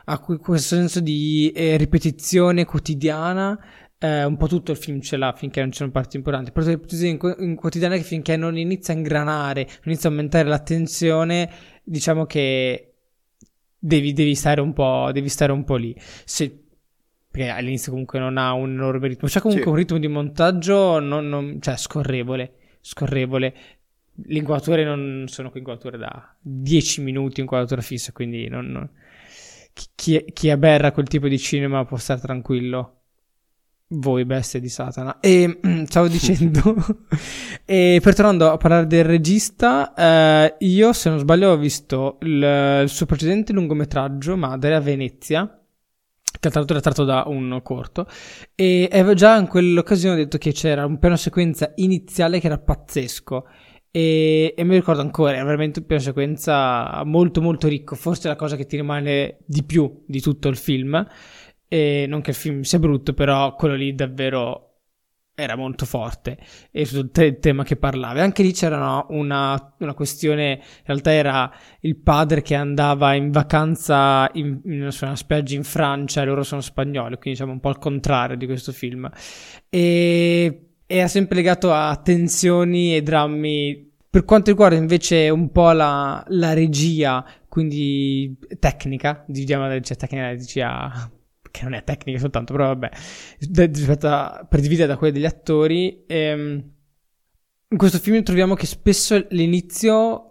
ha 0.09 0.19
questo 0.19 0.75
senso 0.75 1.01
di 1.01 1.51
eh, 1.53 1.75
ripetizione 1.77 2.65
quotidiana. 2.65 3.59
Eh, 3.99 4.23
un 4.23 4.37
po' 4.37 4.47
tutto 4.47 4.71
il 4.71 4.77
film 4.77 5.01
ce 5.01 5.17
l'ha 5.17 5.33
finché 5.33 5.59
non 5.59 5.69
c'è 5.71 5.89
parti 5.89 6.17
importanti, 6.17 6.51
però 6.51 6.67
ripetizione 6.67 7.17
in, 7.19 7.35
in 7.49 7.55
quotidiana 7.55 7.95
che 7.95 8.03
finché 8.03 8.37
non 8.37 8.57
inizia 8.57 8.93
a 8.93 8.97
ingranare, 8.97 9.63
non 9.63 9.85
inizia 9.85 10.09
a 10.09 10.11
aumentare 10.11 10.47
l'attenzione, 10.47 11.49
diciamo 11.83 12.25
che 12.25 12.93
devi, 13.77 14.13
devi, 14.13 14.35
stare, 14.35 14.61
un 14.61 14.71
po', 14.71 15.09
devi 15.11 15.29
stare 15.29 15.51
un 15.51 15.63
po' 15.63 15.75
lì. 15.75 15.95
Se, 16.23 16.57
perché 17.29 17.49
all'inizio 17.49 17.91
comunque 17.91 18.19
non 18.19 18.37
ha 18.37 18.53
un 18.53 18.71
enorme 18.71 19.07
ritmo, 19.07 19.27
c'è 19.27 19.41
comunque 19.41 19.65
sì. 19.65 19.71
un 19.71 19.75
ritmo 19.75 19.97
di 19.97 20.07
montaggio 20.07 20.99
non, 20.99 21.27
non, 21.27 21.57
cioè 21.59 21.75
scorrevole, 21.75 22.53
scorrevole. 22.79 23.55
Le 24.13 24.37
inquadrature 24.37 24.85
non 24.85 25.25
sono 25.27 25.51
inquadrature 25.53 25.97
da 25.97 26.35
10 26.39 27.01
minuti, 27.01 27.41
inquadratura 27.41 27.81
fissa, 27.81 28.13
quindi 28.13 28.47
non, 28.47 28.67
non 28.67 28.89
chi, 29.95 30.25
chi 30.33 30.49
aberra 30.49 30.91
quel 30.91 31.07
tipo 31.07 31.27
di 31.27 31.37
cinema 31.37 31.85
può 31.85 31.97
stare 31.97 32.19
tranquillo. 32.19 32.93
Voi 33.89 34.25
bestie 34.25 34.59
di 34.59 34.67
Satana. 34.67 35.19
E 35.21 35.59
stavo 35.85 36.07
dicendo, 36.07 36.75
e 37.63 37.99
per 38.01 38.15
tornando 38.15 38.51
a 38.51 38.57
parlare 38.57 38.85
del 38.85 39.05
regista, 39.05 39.93
eh, 39.93 40.55
io 40.59 40.91
se 40.91 41.09
non 41.09 41.19
sbaglio 41.19 41.51
ho 41.51 41.57
visto 41.57 42.17
il, 42.21 42.81
il 42.83 42.89
suo 42.89 43.05
precedente 43.05 43.53
lungometraggio, 43.53 44.35
Madre 44.35 44.75
a 44.75 44.81
Venezia, 44.81 45.45
che 46.39 46.49
tra 46.49 46.59
l'altro 46.59 46.75
era 46.75 46.83
tratto 46.83 47.05
da 47.05 47.23
un 47.27 47.61
corto, 47.63 48.07
e 48.55 48.89
avevo 48.91 49.13
già 49.13 49.37
in 49.37 49.47
quell'occasione 49.47 50.17
detto 50.17 50.37
che 50.37 50.51
c'era 50.51 50.85
un 50.85 50.99
piano 50.99 51.15
sequenza 51.15 51.71
iniziale 51.75 52.39
che 52.41 52.47
era 52.47 52.57
pazzesco. 52.57 53.47
E, 53.91 54.53
e, 54.55 54.63
mi 54.63 54.75
ricordo 54.75 55.01
ancora, 55.01 55.37
è 55.37 55.43
veramente 55.43 55.79
un 55.79 55.85
piano 55.85 56.01
sequenza 56.01 57.01
molto 57.05 57.41
molto 57.41 57.67
ricco, 57.67 57.95
forse 57.95 58.27
la 58.27 58.35
cosa 58.35 58.55
che 58.55 58.65
ti 58.65 58.75
rimane 58.75 59.39
di 59.45 59.63
più 59.63 60.03
di 60.05 60.21
tutto 60.21 60.49
il 60.49 60.57
film, 60.57 61.05
e 61.67 62.05
non 62.07 62.21
che 62.21 62.31
il 62.31 62.35
film 62.35 62.61
sia 62.61 62.79
brutto, 62.79 63.13
però 63.13 63.55
quello 63.55 63.75
lì 63.75 63.93
davvero 63.95 64.67
era 65.39 65.55
molto 65.55 65.85
forte 65.85 66.35
e 66.71 66.85
sul 66.85 67.11
te- 67.11 67.37
tema 67.37 67.63
che 67.63 67.75
parlava. 67.75 68.23
Anche 68.23 68.41
lì 68.41 68.53
c'era 68.53 69.05
una, 69.09 69.75
una, 69.77 69.93
questione, 69.93 70.53
in 70.53 70.83
realtà 70.85 71.11
era 71.11 71.53
il 71.81 71.95
padre 71.97 72.41
che 72.41 72.55
andava 72.55 73.13
in 73.13 73.29
vacanza 73.29 74.27
in, 74.33 74.61
in 74.65 74.81
una 74.81 75.15
spiaggia 75.15 75.53
in 75.53 75.63
Francia 75.63 76.23
e 76.23 76.25
loro 76.25 76.41
sono 76.41 76.61
spagnoli, 76.61 77.17
quindi 77.17 77.31
diciamo 77.31 77.51
un 77.51 77.59
po' 77.59 77.69
al 77.69 77.77
contrario 77.77 78.35
di 78.35 78.47
questo 78.47 78.71
film. 78.71 79.07
E 79.69 80.66
era 80.87 81.07
sempre 81.07 81.35
legato 81.35 81.71
a 81.71 81.95
tensioni 81.97 82.95
e 82.95 83.03
drammi. 83.03 83.85
Per 84.09 84.23
quanto 84.23 84.49
riguarda 84.49 84.77
invece 84.77 85.29
un 85.29 85.51
po' 85.51 85.71
la, 85.71 86.23
la 86.29 86.53
regia, 86.53 87.23
quindi 87.49 88.35
tecnica, 88.57 89.25
la 89.27 89.67
regia 89.67 89.95
tecnica 89.95 90.29
regia 90.29 91.11
che 91.51 91.63
non 91.63 91.73
è 91.73 91.83
tecnica 91.83 92.17
soltanto, 92.17 92.53
però 92.53 92.67
vabbè, 92.67 92.89
rispetto 93.69 94.07
a, 94.07 94.47
per 94.49 94.61
dividere 94.61 94.87
da 94.87 94.97
quella 94.97 95.13
degli 95.13 95.25
attori. 95.25 96.05
Ehm, 96.07 96.71
in 97.69 97.77
questo 97.77 97.99
film 97.99 98.23
troviamo 98.23 98.55
che 98.55 98.65
spesso 98.65 99.27
l'inizio 99.31 100.27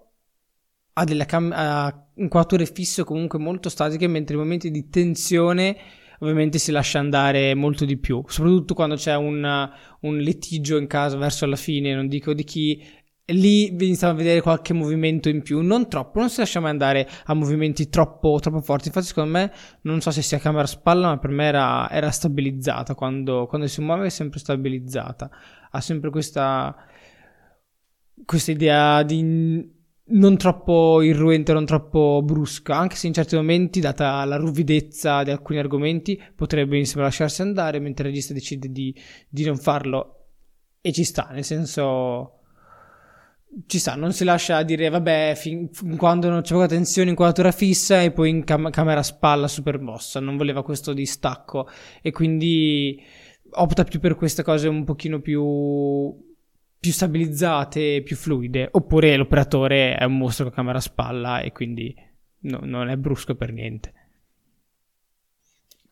ha 0.94 1.04
cam- 1.26 1.52
ha 1.54 2.08
inquadrature 2.14 2.64
fisse 2.64 3.02
o 3.02 3.04
comunque 3.04 3.38
molto 3.38 3.68
statiche, 3.68 4.06
mentre 4.06 4.34
i 4.34 4.38
momenti 4.38 4.70
di 4.70 4.88
tensione 4.88 5.76
ovviamente 6.20 6.58
si 6.58 6.70
lascia 6.70 6.98
andare 6.98 7.54
molto 7.54 7.84
di 7.84 7.96
più, 7.96 8.22
soprattutto 8.26 8.74
quando 8.74 8.96
c'è 8.96 9.16
un, 9.16 9.70
un 10.00 10.16
litigio 10.18 10.76
in 10.78 10.86
casa 10.86 11.16
verso 11.16 11.46
la 11.46 11.56
fine, 11.56 11.94
non 11.94 12.08
dico 12.08 12.32
di 12.34 12.44
chi, 12.44 12.82
lì 13.26 13.68
iniziamo 13.68 14.12
a 14.12 14.16
vedere 14.16 14.40
qualche 14.40 14.72
movimento 14.72 15.28
in 15.28 15.42
più, 15.42 15.60
non 15.60 15.88
troppo, 15.88 16.20
non 16.20 16.30
si 16.30 16.40
lascia 16.40 16.60
mai 16.60 16.70
andare 16.70 17.08
a 17.24 17.34
movimenti 17.34 17.88
troppo, 17.88 18.38
troppo 18.40 18.60
forti. 18.60 18.88
Infatti, 18.88 19.06
secondo 19.06 19.30
me, 19.30 19.52
non 19.82 20.00
so 20.00 20.10
se 20.10 20.22
sia 20.22 20.38
camera 20.38 20.66
spalla, 20.66 21.08
ma 21.08 21.18
per 21.18 21.30
me 21.30 21.46
era, 21.46 21.90
era 21.90 22.10
stabilizzata. 22.10 22.94
Quando, 22.94 23.46
quando, 23.46 23.66
si 23.66 23.80
muove 23.80 24.06
è 24.06 24.10
sempre 24.10 24.38
stabilizzata. 24.38 25.30
Ha 25.70 25.80
sempre 25.80 26.10
questa, 26.10 26.76
questa 28.24 28.50
idea 28.52 29.02
di 29.02 29.74
non 30.08 30.36
troppo 30.36 31.02
irruente, 31.02 31.52
non 31.52 31.64
troppo 31.64 32.20
brusca, 32.22 32.76
anche 32.76 32.96
se 32.96 33.06
in 33.06 33.12
certi 33.12 33.34
momenti, 33.34 33.80
data 33.80 34.24
la 34.24 34.36
ruvidezza 34.36 35.22
di 35.22 35.30
alcuni 35.30 35.58
argomenti, 35.58 36.20
potrebbe 36.34 36.70
benissimo 36.70 37.02
lasciarsi 37.02 37.42
andare, 37.42 37.80
mentre 37.80 38.04
il 38.04 38.10
regista 38.10 38.32
decide 38.32 38.70
di, 38.70 38.94
di 39.28 39.44
non 39.44 39.56
farlo. 39.56 40.12
E 40.80 40.92
ci 40.92 41.02
sta, 41.02 41.28
nel 41.32 41.44
senso 41.44 42.36
ci 43.66 43.78
sta, 43.78 43.94
non 43.94 44.12
si 44.12 44.24
lascia 44.24 44.62
dire 44.62 44.90
vabbè 44.90 45.32
fin, 45.34 45.70
fin 45.72 45.96
quando 45.96 46.28
non 46.28 46.42
c'è 46.42 46.52
poca 46.52 46.66
tensione 46.66 47.10
inquadratura 47.10 47.52
fissa 47.52 48.02
e 48.02 48.10
poi 48.10 48.28
in 48.28 48.44
cam- 48.44 48.70
camera 48.70 49.02
spalla 49.02 49.48
super 49.48 49.80
mossa, 49.80 50.20
non 50.20 50.36
voleva 50.36 50.62
questo 50.62 50.92
distacco. 50.92 51.66
E 52.02 52.12
quindi 52.12 53.02
opta 53.52 53.84
più 53.84 53.98
per 53.98 54.14
queste 54.14 54.42
cose 54.42 54.68
un 54.68 54.84
pochino 54.84 55.20
più 55.20 56.14
più 56.78 56.92
stabilizzate, 56.92 58.02
più 58.02 58.16
fluide, 58.16 58.68
oppure 58.70 59.16
l'operatore 59.16 59.96
è 59.96 60.04
un 60.04 60.18
mostro 60.18 60.44
con 60.44 60.54
camera 60.54 60.78
a 60.78 60.82
spalla 60.82 61.40
e 61.40 61.52
quindi 61.52 61.94
no, 62.40 62.60
non 62.62 62.88
è 62.88 62.96
brusco 62.96 63.34
per 63.34 63.52
niente. 63.52 63.92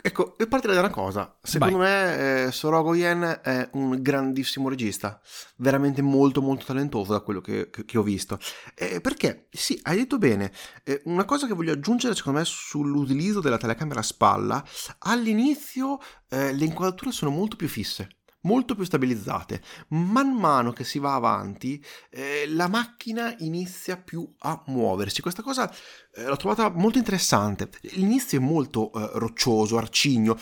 Ecco, 0.06 0.36
io 0.38 0.46
partirei 0.48 0.74
da 0.74 0.82
una 0.82 0.90
cosa. 0.90 1.34
Secondo 1.40 1.78
Vai. 1.78 1.86
me 1.86 2.44
eh, 2.44 2.52
Sorogoyen 2.52 3.40
è 3.42 3.70
un 3.72 4.02
grandissimo 4.02 4.68
regista, 4.68 5.18
veramente 5.56 6.02
molto 6.02 6.42
molto 6.42 6.66
talentuoso 6.66 7.12
da 7.12 7.20
quello 7.20 7.40
che, 7.40 7.70
che, 7.70 7.86
che 7.86 7.96
ho 7.96 8.02
visto. 8.02 8.38
Eh, 8.74 9.00
perché, 9.00 9.46
sì, 9.50 9.80
hai 9.84 9.96
detto 9.96 10.18
bene, 10.18 10.52
eh, 10.84 11.00
una 11.06 11.24
cosa 11.24 11.46
che 11.46 11.54
voglio 11.54 11.72
aggiungere 11.72 12.14
secondo 12.14 12.40
me 12.40 12.44
sull'utilizzo 12.44 13.40
della 13.40 13.56
telecamera 13.56 14.00
a 14.00 14.02
spalla, 14.02 14.62
all'inizio 14.98 15.98
eh, 16.28 16.52
le 16.52 16.66
inquadrature 16.66 17.10
sono 17.10 17.30
molto 17.30 17.56
più 17.56 17.68
fisse 17.68 18.16
molto 18.44 18.74
più 18.74 18.84
stabilizzate. 18.84 19.62
Man 19.88 20.34
mano 20.34 20.72
che 20.72 20.84
si 20.84 20.98
va 20.98 21.14
avanti, 21.14 21.82
eh, 22.10 22.44
la 22.48 22.68
macchina 22.68 23.34
inizia 23.38 23.96
più 23.96 24.26
a 24.38 24.62
muoversi. 24.66 25.20
Questa 25.20 25.42
cosa 25.42 25.70
eh, 26.14 26.24
l'ho 26.24 26.36
trovata 26.36 26.70
molto 26.70 26.98
interessante. 26.98 27.68
L'inizio 27.92 28.38
è 28.38 28.42
molto 28.42 28.92
eh, 28.92 29.10
roccioso, 29.18 29.76
arcigno, 29.76 30.36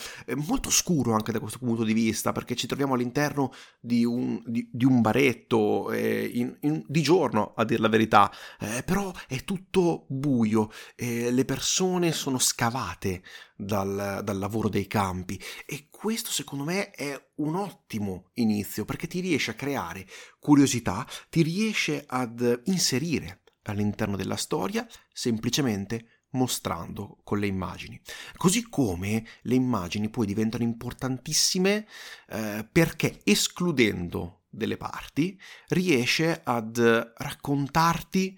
molto 0.47 0.69
scuro 0.69 1.13
anche 1.13 1.31
da 1.31 1.39
questo 1.39 1.59
punto 1.59 1.83
di 1.83 1.93
vista, 1.93 2.31
perché 2.31 2.55
ci 2.55 2.67
troviamo 2.67 2.93
all'interno 2.93 3.51
di 3.79 4.05
un, 4.05 4.41
di, 4.45 4.69
di 4.71 4.85
un 4.85 5.01
baretto, 5.01 5.91
eh, 5.91 6.29
in, 6.33 6.55
in, 6.61 6.83
di 6.87 7.01
giorno 7.01 7.53
a 7.55 7.65
dire 7.65 7.81
la 7.81 7.89
verità, 7.89 8.31
eh, 8.59 8.83
però 8.83 9.11
è 9.27 9.43
tutto 9.43 10.05
buio, 10.07 10.71
le 10.95 11.45
persone 11.45 12.11
sono 12.11 12.37
scavate 12.37 13.21
dal, 13.55 14.21
dal 14.23 14.37
lavoro 14.37 14.69
dei 14.69 14.87
campi 14.87 15.39
e 15.65 15.87
questo 16.03 16.31
secondo 16.31 16.65
me 16.65 16.91
è 16.91 17.29
un 17.35 17.55
ottimo 17.55 18.31
inizio 18.33 18.83
perché 18.83 19.07
ti 19.07 19.21
riesce 19.21 19.51
a 19.51 19.53
creare 19.53 20.05
curiosità, 20.37 21.07
ti 21.29 21.41
riesce 21.43 22.03
ad 22.05 22.63
inserire 22.65 23.43
all'interno 23.61 24.17
della 24.17 24.35
storia 24.35 24.85
semplicemente 25.13 26.25
mostrando 26.31 27.21
con 27.23 27.39
le 27.39 27.47
immagini. 27.47 28.01
Così 28.35 28.67
come 28.67 29.25
le 29.43 29.55
immagini 29.55 30.09
poi 30.09 30.25
diventano 30.25 30.65
importantissime 30.65 31.87
eh, 32.27 32.67
perché 32.69 33.21
escludendo 33.23 34.41
delle 34.49 34.75
parti 34.75 35.39
riesce 35.69 36.41
ad 36.43 37.13
raccontarti 37.15 38.37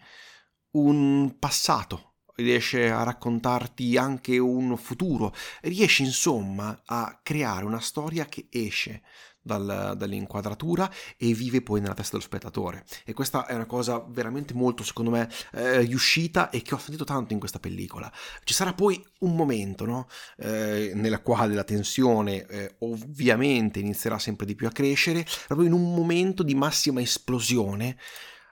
un 0.74 1.36
passato, 1.39 2.14
riesce 2.36 2.89
a 2.89 3.04
raccontarti 3.04 3.98
anche 3.98 4.38
un 4.38 4.77
futuro, 4.77 5.34
riesce 5.62 6.04
insomma 6.04 6.82
a 6.86 7.20
creare 7.24 7.65
una 7.65 7.80
storia 7.80 8.25
che 8.25 8.48
esce 8.50 9.01
dal, 9.46 9.94
dall'inquadratura 9.96 10.92
e 11.18 11.34
vive 11.34 11.62
poi 11.62 11.80
nella 11.80 11.94
testa 11.94 12.18
dello 12.18 12.24
spettatore. 12.24 12.84
E 13.06 13.13
questa 13.13 13.46
è 13.46 13.54
una 13.54 13.68
cosa 13.68 14.04
veramente 14.08 14.56
molto, 14.56 14.84
secondo 14.84 15.12
me, 15.12 15.30
eh, 15.54 15.82
riuscita 15.82 16.50
e 16.50 16.63
che 16.63 16.74
ho 16.74 16.80
sentito 16.80 17.04
tanto 17.04 17.34
in 17.34 17.39
questa 17.39 17.60
pellicola. 17.60 18.12
Ci 18.44 18.56
sarà 18.56 18.74
poi 18.74 19.04
un 19.20 19.36
momento, 19.36 19.86
no? 19.86 20.08
eh, 20.38 20.94
nella 20.96 21.22
quale 21.22 21.54
la 21.54 21.63
tensione 21.63 22.46
eh, 22.48 22.75
ovviamente 22.80 23.80
inizierà 23.80 24.18
sempre 24.18 24.48
di 24.48 24.56
più 24.56 24.65
a 24.65 24.72
crescere, 24.72 25.25
proprio 25.46 25.68
in 25.68 25.74
un 25.74 25.94
momento 25.94 26.42
di 26.42 26.56
massima 26.56 27.01
esplosione, 27.01 27.98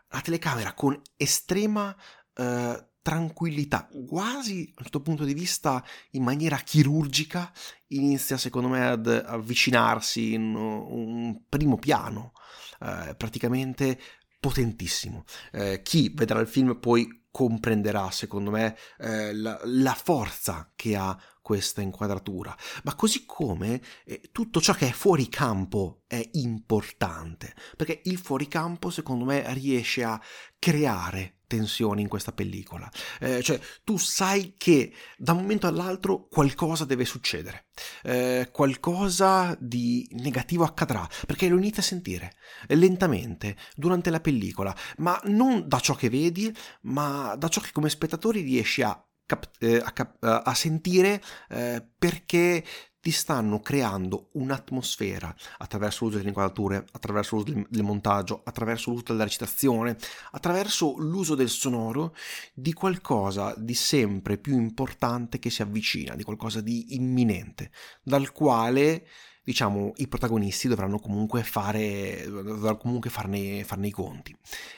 la 0.09 0.21
telecamera 0.21 0.73
con 0.73 1.01
estrema... 1.17 1.95
Tranquillità, 3.03 3.89
quasi 4.07 4.73
un 4.75 4.83
certo 4.83 5.01
punto 5.01 5.25
di 5.25 5.33
vista 5.33 5.83
in 6.11 6.23
maniera 6.23 6.57
chirurgica, 6.57 7.51
inizia 7.87 8.37
secondo 8.37 8.69
me 8.69 8.87
ad 8.87 9.07
avvicinarsi 9.07 10.33
in 10.33 10.55
un 10.55 11.41
primo 11.49 11.77
piano, 11.77 12.31
eh, 12.79 13.13
praticamente 13.15 13.99
potentissimo. 14.39 15.25
Eh, 15.51 15.81
chi 15.83 16.13
vedrà 16.15 16.39
il 16.39 16.47
film 16.47 16.79
poi 16.79 17.23
comprenderà, 17.29 18.11
secondo 18.11 18.51
me, 18.51 18.77
eh, 18.99 19.33
la, 19.33 19.59
la, 19.63 19.93
forza 19.95 20.71
che 20.75 20.95
ha 20.95 21.19
questa 21.41 21.81
inquadratura. 21.81 22.55
Ma 22.83 22.93
così 22.93 23.25
come 23.25 23.81
eh, 24.05 24.29
tutto 24.31 24.61
ciò 24.61 24.73
che 24.73 24.89
è 24.89 24.91
fuori 24.91 25.27
campo 25.29 26.03
è 26.05 26.29
importante, 26.33 27.55
perché 27.75 28.01
il 28.03 28.17
fuori 28.17 28.47
campo, 28.47 28.89
secondo 28.91 29.25
me, 29.25 29.51
riesce 29.53 30.03
a 30.03 30.21
creare 30.59 31.39
tensioni 31.53 32.01
in 32.01 32.07
questa 32.07 32.31
pellicola. 32.31 32.89
Eh, 33.19 33.43
cioè, 33.43 33.59
tu 33.83 33.97
sai 33.97 34.55
che 34.57 34.91
da 35.17 35.33
un 35.33 35.41
momento 35.41 35.67
all'altro 35.67 36.27
qualcosa 36.27 36.83
deve 36.83 37.05
succedere, 37.05 37.67
eh, 38.03 38.49
qualcosa 38.51 39.55
di 39.59 40.07
negativo 40.13 40.63
accadrà, 40.63 41.07
perché 41.27 41.47
lo 41.47 41.57
inizi 41.57 41.79
a 41.79 41.83
sentire 41.83 42.35
lentamente 42.69 43.55
durante 43.75 44.09
la 44.09 44.19
pellicola, 44.19 44.75
ma 44.97 45.19
non 45.25 45.67
da 45.67 45.79
ciò 45.79 45.93
che 45.93 46.09
vedi, 46.09 46.51
ma 46.83 47.35
da 47.37 47.47
ciò 47.49 47.61
che 47.61 47.71
come 47.71 47.89
spettatori 47.89 48.41
riesci 48.41 48.81
a 48.81 48.99
Cap- 49.25 49.55
eh, 49.59 49.77
a, 49.77 49.91
cap- 49.93 50.21
a, 50.21 50.53
sentire 50.53 51.23
eh, 51.47 51.81
perché 51.97 52.61
ti 53.03 53.11
stanno 53.11 53.59
creando 53.59 54.29
un'atmosfera 54.31 55.35
attraverso 55.57 56.05
l'uso 56.05 56.15
delle 56.15 56.29
inquadrature, 56.29 56.85
attraverso 56.93 57.35
l'uso 57.35 57.51
del, 57.51 57.67
del 57.69 57.83
montaggio, 57.83 58.43
attraverso 58.45 58.91
l'uso 58.91 59.03
della 59.07 59.25
recitazione, 59.25 59.97
attraverso 60.31 60.95
l'uso 60.99 61.35
del 61.35 61.49
sonoro 61.49 62.15
di 62.53 62.71
qualcosa 62.71 63.53
di 63.57 63.73
sempre 63.73 64.37
più 64.37 64.55
importante 64.55 65.37
che 65.37 65.49
si 65.49 65.61
avvicina, 65.61 66.15
di 66.15 66.23
qualcosa 66.23 66.61
di 66.61 66.95
imminente, 66.95 67.71
dal 68.01 68.31
quale 68.31 69.05
diciamo, 69.43 69.93
i 69.97 70.07
protagonisti 70.07 70.67
dovranno 70.67 70.99
comunque 70.99 71.43
fare, 71.43 72.23
dovranno 72.27 72.77
comunque 72.77 73.09
farne, 73.09 73.63
farne 73.63 73.87
i 73.87 73.91
conti. 73.91 74.35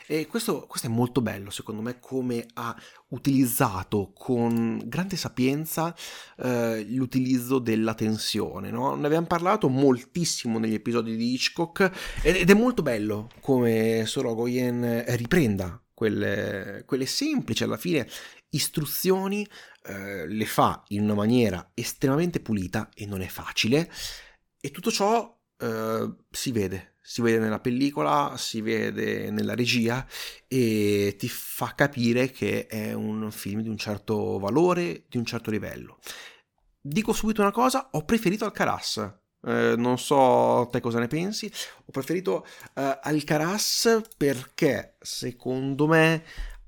E 0.08 0.26
questo, 0.26 0.66
questo, 0.68 0.88
è 0.88 0.90
molto 0.90 1.22
bello, 1.22 1.50
secondo 1.52 1.82
me, 1.82 2.00
come 2.00 2.46
ha 2.56 2.76
utilizzato 3.10 4.12
con 4.14 4.82
grande 4.86 5.16
sapienza 5.16 5.96
eh, 6.38 6.84
l'utilizzo 6.90 7.60
della 7.60 7.94
tensione. 7.94 8.72
No? 8.72 8.96
Ne 8.96 9.06
abbiamo 9.06 9.28
parlato 9.28 9.70
moltissimo 9.70 10.58
negli 10.58 10.74
episodi 10.74 11.16
di 11.16 11.34
Hitchcock 11.34 11.92
ed 12.24 12.50
è 12.50 12.54
molto 12.54 12.82
bello 12.82 13.30
come 13.42 14.04
Sorogoyen 14.06 15.04
riprenda 15.10 15.80
quelle, 15.94 16.84
quelle 16.86 17.06
semplici 17.06 17.64
alla 17.64 17.78
fine 17.78 18.08
istruzioni 18.50 19.48
eh, 19.86 20.28
le 20.28 20.46
fa 20.46 20.84
in 20.90 21.04
una 21.04 21.14
maniera 21.14 21.72
estremamente 21.74 22.40
pulita 22.40 22.90
e 22.94 23.06
non 23.06 23.22
è 23.22 23.28
facile 23.28 23.90
e 24.66 24.72
tutto 24.72 24.90
ciò 24.90 25.32
eh, 25.60 26.16
si 26.32 26.52
vede, 26.52 26.96
si 27.00 27.22
vede 27.22 27.38
nella 27.38 27.60
pellicola, 27.60 28.34
si 28.36 28.62
vede 28.62 29.30
nella 29.30 29.54
regia 29.54 30.04
e 30.48 31.16
ti 31.20 31.30
fa 31.30 31.76
capire 31.76 32.32
che 32.32 32.66
è 32.66 32.92
un 32.94 33.30
film 33.30 33.62
di 33.62 33.70
un 33.70 33.78
certo 33.78 34.40
valore, 34.40 35.06
di 35.08 35.18
un 35.18 35.26
certo 35.26 35.52
livello. 35.52 36.00
Dico 36.82 37.14
subito 37.14 37.42
una 37.42 37.52
cosa, 37.52 37.90
ho 37.92 38.06
preferito 38.06 38.44
Alcaraz. 38.44 39.18
Eh, 39.46 39.76
non 39.78 40.00
so 40.00 40.68
te 40.72 40.80
cosa 40.80 40.98
ne 40.98 41.06
pensi, 41.06 41.46
ho 41.86 41.92
preferito 41.92 42.44
eh, 42.74 43.00
Alcaraz 43.04 44.02
perché 44.18 44.96
secondo 45.00 45.86
me 45.86 46.24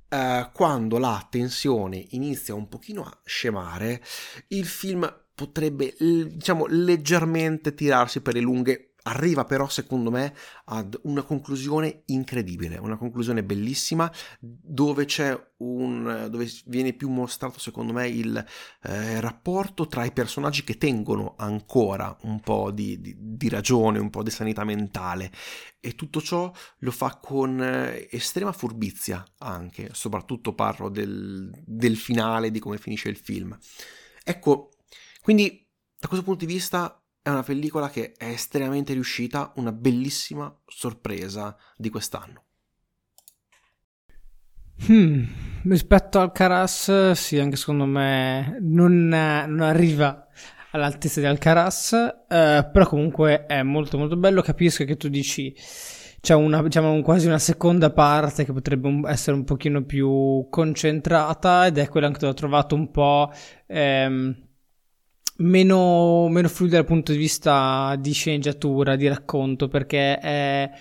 eh, 0.08 0.52
quando 0.54 1.00
la 1.00 1.26
tensione 1.32 2.06
inizia 2.12 2.54
un 2.54 2.70
pochino 2.70 3.02
a 3.02 3.20
scemare, 3.26 4.04
il 4.50 4.68
film 4.68 5.26
potrebbe, 5.38 5.94
diciamo, 6.00 6.66
leggermente 6.66 7.76
tirarsi 7.76 8.22
per 8.22 8.34
le 8.34 8.40
lunghe. 8.40 8.94
Arriva 9.04 9.46
però, 9.46 9.70
secondo 9.70 10.10
me, 10.10 10.34
ad 10.66 11.00
una 11.04 11.22
conclusione 11.22 12.02
incredibile, 12.08 12.78
una 12.78 12.98
conclusione 12.98 13.44
bellissima, 13.44 14.12
dove 14.40 15.06
c'è 15.06 15.40
un. 15.58 16.28
dove 16.32 16.50
viene 16.66 16.94
più 16.94 17.10
mostrato, 17.10 17.60
secondo 17.60 17.94
me, 17.94 18.08
il 18.08 18.44
eh, 18.82 19.22
rapporto 19.22 19.86
tra 19.86 20.04
i 20.06 20.12
personaggi 20.12 20.64
che 20.64 20.80
tengono 20.80 21.36
ancora 21.38 22.18
un 22.24 22.40
po' 22.42 22.72
di, 22.72 23.00
di, 23.00 23.16
di, 23.18 23.48
ragione, 23.48 24.00
un 24.00 24.10
po' 24.10 24.24
di 24.24 24.32
sanità 24.32 24.64
mentale. 24.64 25.32
E 25.80 25.94
tutto 25.94 26.20
ciò 26.20 26.52
lo 26.80 26.92
fa 26.92 27.20
con 27.22 27.62
eh, 27.62 28.08
estrema 28.10 28.52
furbizia 28.52 29.24
anche, 29.38 29.90
soprattutto 29.94 30.54
parlo 30.54 30.90
del, 30.90 31.50
del 31.64 31.96
finale, 31.96 32.50
di 32.50 32.60
come 32.60 32.80
finisce 32.80 33.08
il 33.08 33.18
film. 33.18 33.56
Ecco, 34.24 34.72
quindi 35.28 35.62
da 36.00 36.08
questo 36.08 36.26
punto 36.26 36.46
di 36.46 36.54
vista 36.54 37.04
è 37.22 37.28
una 37.28 37.44
pellicola 37.44 37.90
che 37.90 38.14
è 38.14 38.28
estremamente 38.28 38.94
riuscita, 38.94 39.52
una 39.58 39.74
bellissima 39.74 40.58
sorpresa 40.66 41.54
di 41.76 41.90
quest'anno. 41.90 42.46
Hmm, 44.90 45.26
rispetto 45.64 46.22
al 46.22 46.32
Caras, 46.32 47.12
sì, 47.12 47.40
anche 47.40 47.58
secondo 47.58 47.84
me 47.84 48.58
non, 48.62 49.10
non 49.10 49.60
arriva 49.60 50.28
all'altezza 50.72 51.20
di 51.20 51.26
Alcaraz, 51.26 51.92
eh, 51.92 52.70
però 52.72 52.88
comunque 52.88 53.48
è 53.48 53.64
molto 53.64 53.98
molto 53.98 54.16
bello. 54.16 54.42
Capisco 54.42 54.86
che 54.86 54.96
tu 54.96 55.10
dici 55.10 55.54
c'è 56.22 56.36
una, 56.36 56.62
diciamo, 56.64 57.02
quasi 57.02 57.28
una 57.28 57.38
seconda 57.38 57.92
parte 57.92 58.46
che 58.46 58.54
potrebbe 58.54 59.02
essere 59.10 59.36
un 59.36 59.44
pochino 59.44 59.84
più 59.84 60.48
concentrata 60.50 61.66
ed 61.66 61.80
è 61.80 61.90
quella 61.90 62.10
che 62.12 62.26
ho 62.26 62.34
trovato 62.34 62.76
un 62.76 62.92
po'... 62.92 63.30
Ehm, 63.66 64.46
meno, 65.38 66.28
meno 66.30 66.48
fluido 66.48 66.76
dal 66.76 66.86
punto 66.86 67.12
di 67.12 67.18
vista 67.18 67.96
di 68.00 68.12
sceneggiatura, 68.12 68.96
di 68.96 69.08
racconto, 69.08 69.68
perché 69.68 70.18
è 70.18 70.72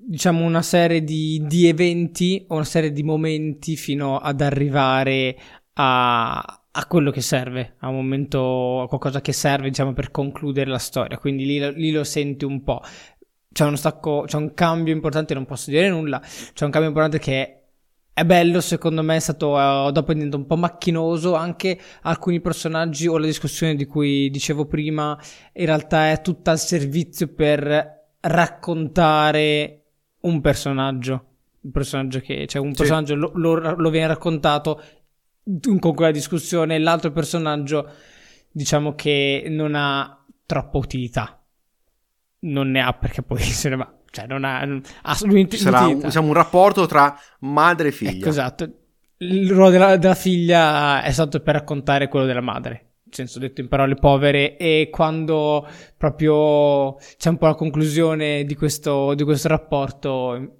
diciamo 0.00 0.44
una 0.44 0.62
serie 0.62 1.02
di, 1.02 1.42
di 1.46 1.66
eventi 1.66 2.44
o 2.48 2.54
una 2.54 2.64
serie 2.64 2.92
di 2.92 3.02
momenti 3.02 3.76
fino 3.76 4.18
ad 4.18 4.40
arrivare 4.40 5.36
a, 5.74 6.38
a 6.70 6.86
quello 6.86 7.10
che 7.10 7.20
serve, 7.20 7.74
a 7.80 7.88
un 7.88 7.96
momento, 7.96 8.82
a 8.82 8.88
qualcosa 8.88 9.20
che 9.20 9.32
serve, 9.32 9.68
diciamo, 9.68 9.92
per 9.92 10.10
concludere 10.10 10.70
la 10.70 10.78
storia. 10.78 11.18
Quindi 11.18 11.44
lì, 11.44 11.72
lì 11.74 11.90
lo 11.90 12.04
senti 12.04 12.44
un 12.44 12.62
po'. 12.62 12.80
C'è 13.52 13.76
stacco, 13.76 14.24
c'è 14.26 14.36
un 14.36 14.54
cambio 14.54 14.94
importante, 14.94 15.34
non 15.34 15.44
posso 15.44 15.70
dire 15.70 15.88
nulla. 15.88 16.20
C'è 16.20 16.64
un 16.64 16.70
cambio 16.70 16.88
importante 16.88 17.18
che 17.18 17.42
è 17.42 17.57
bello, 18.24 18.60
secondo 18.60 19.02
me 19.02 19.16
è 19.16 19.20
stato 19.20 19.54
uh, 19.54 19.90
dopo 19.90 20.10
è 20.10 20.14
diventato 20.14 20.40
un 20.42 20.46
po' 20.46 20.56
macchinoso 20.56 21.34
anche 21.34 21.78
alcuni 22.02 22.40
personaggi 22.40 23.06
o 23.06 23.18
la 23.18 23.26
discussione 23.26 23.74
di 23.74 23.86
cui 23.86 24.30
dicevo 24.30 24.66
prima 24.66 25.18
in 25.54 25.66
realtà 25.66 26.10
è 26.10 26.20
tutta 26.20 26.50
al 26.50 26.58
servizio 26.58 27.28
per 27.28 28.06
raccontare 28.20 29.84
un 30.20 30.40
personaggio. 30.40 31.24
Un 31.60 31.70
personaggio 31.70 32.20
che 32.20 32.46
cioè 32.46 32.62
un 32.62 32.72
personaggio 32.72 33.14
lo, 33.14 33.32
lo, 33.34 33.74
lo, 33.76 33.90
viene 33.90 34.06
raccontato 34.06 34.82
con 35.80 35.94
quella 35.94 36.12
discussione 36.12 36.78
l'altro 36.78 37.10
personaggio 37.10 37.90
diciamo 38.50 38.94
che 38.94 39.46
non 39.48 39.74
ha 39.74 40.24
troppa 40.46 40.78
utilità. 40.78 41.42
Non 42.40 42.70
ne 42.70 42.80
ha 42.80 42.92
perché 42.92 43.22
poi 43.22 43.40
se 43.42 43.68
ne 43.68 43.76
va 43.76 43.97
cioè, 44.10 44.26
non 44.26 44.44
ha 44.44 44.60
assolutamente 45.02 45.56
Ci 45.56 45.62
sarà 45.62 45.86
un, 45.86 46.00
diciamo, 46.00 46.28
un 46.28 46.34
rapporto 46.34 46.86
tra 46.86 47.18
madre 47.40 47.88
e 47.88 47.92
figlia. 47.92 48.10
Ecco, 48.12 48.28
esatto. 48.28 48.72
Il 49.18 49.50
ruolo 49.50 49.70
della, 49.70 49.96
della 49.96 50.14
figlia 50.14 51.02
è 51.02 51.10
stato 51.10 51.40
per 51.40 51.54
raccontare 51.54 52.08
quello 52.08 52.26
della 52.26 52.40
madre 52.40 52.88
nel 53.08 53.14
senso 53.16 53.38
detto 53.38 53.62
in 53.62 53.68
parole 53.68 53.94
povere, 53.94 54.56
e 54.58 54.88
quando 54.90 55.66
proprio 55.96 56.96
c'è 57.16 57.30
un 57.30 57.38
po' 57.38 57.46
la 57.46 57.54
conclusione 57.54 58.44
di 58.44 58.54
questo, 58.54 59.14
di 59.14 59.24
questo 59.24 59.48
rapporto, 59.48 60.58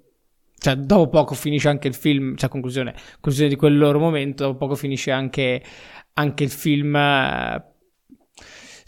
cioè 0.57 0.75
dopo 0.75 1.09
poco 1.09 1.35
finisce 1.35 1.69
anche 1.69 1.87
il 1.87 1.93
film, 1.93 2.35
cioè 2.35 2.49
conclusione, 2.49 2.93
conclusione 3.13 3.49
di 3.49 3.55
quel 3.55 3.77
loro 3.77 3.99
momento, 3.99 4.45
dopo 4.45 4.57
poco 4.57 4.75
finisce 4.75 5.11
anche, 5.11 5.63
anche 6.13 6.43
il 6.43 6.49
film 6.49 6.95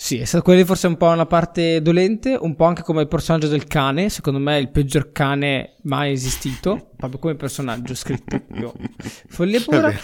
sì, 0.04 0.18
è 0.18 0.26
stata 0.26 0.44
quella 0.44 0.66
forse 0.66 0.88
un 0.88 0.98
po' 0.98 1.10
una 1.10 1.28
parte 1.28 1.80
dolente, 1.80 2.36
un 2.36 2.56
po' 2.56 2.66
anche 2.66 2.82
come 2.82 3.02
il 3.02 3.08
personaggio 3.08 3.48
del 3.48 3.66
cane, 3.66 4.10
secondo 4.10 4.40
me 4.40 4.58
è 4.58 4.60
il 4.60 4.72
peggior 4.72 5.12
cane 5.12 5.76
mai 5.84 6.12
esistito, 6.12 6.90
proprio 6.98 7.20
come 7.20 7.36
personaggio 7.36 7.94
scritto 7.94 8.40
proprio 8.40 8.74
follia 9.30 9.62
pura. 9.62 9.94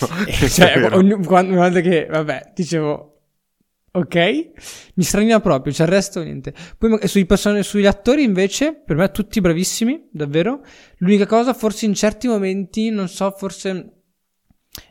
Cioè, 0.47 0.93
ogni, 0.93 1.25
quando, 1.25 1.55
quando 1.55 1.81
che, 1.81 2.05
vabbè, 2.07 2.51
dicevo, 2.53 3.21
ok, 3.91 4.49
mi 4.93 5.03
straniva 5.03 5.39
proprio, 5.39 5.71
c'è 5.71 5.79
cioè 5.79 5.87
il 5.87 5.93
resto 5.93 6.21
niente. 6.21 6.53
Poi 6.77 6.99
sui 7.07 7.25
person- 7.25 7.63
sugli 7.63 7.87
attori 7.87 8.21
invece, 8.21 8.75
per 8.75 8.97
me 8.97 9.09
tutti 9.09 9.41
bravissimi, 9.41 10.09
davvero. 10.11 10.63
L'unica 10.97 11.25
cosa, 11.25 11.55
forse 11.55 11.87
in 11.87 11.95
certi 11.95 12.27
momenti, 12.27 12.91
non 12.91 13.09
so, 13.09 13.31
forse 13.35 13.93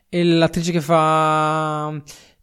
è 0.08 0.20
l'attrice 0.24 0.72
che 0.72 0.80
fa 0.80 1.94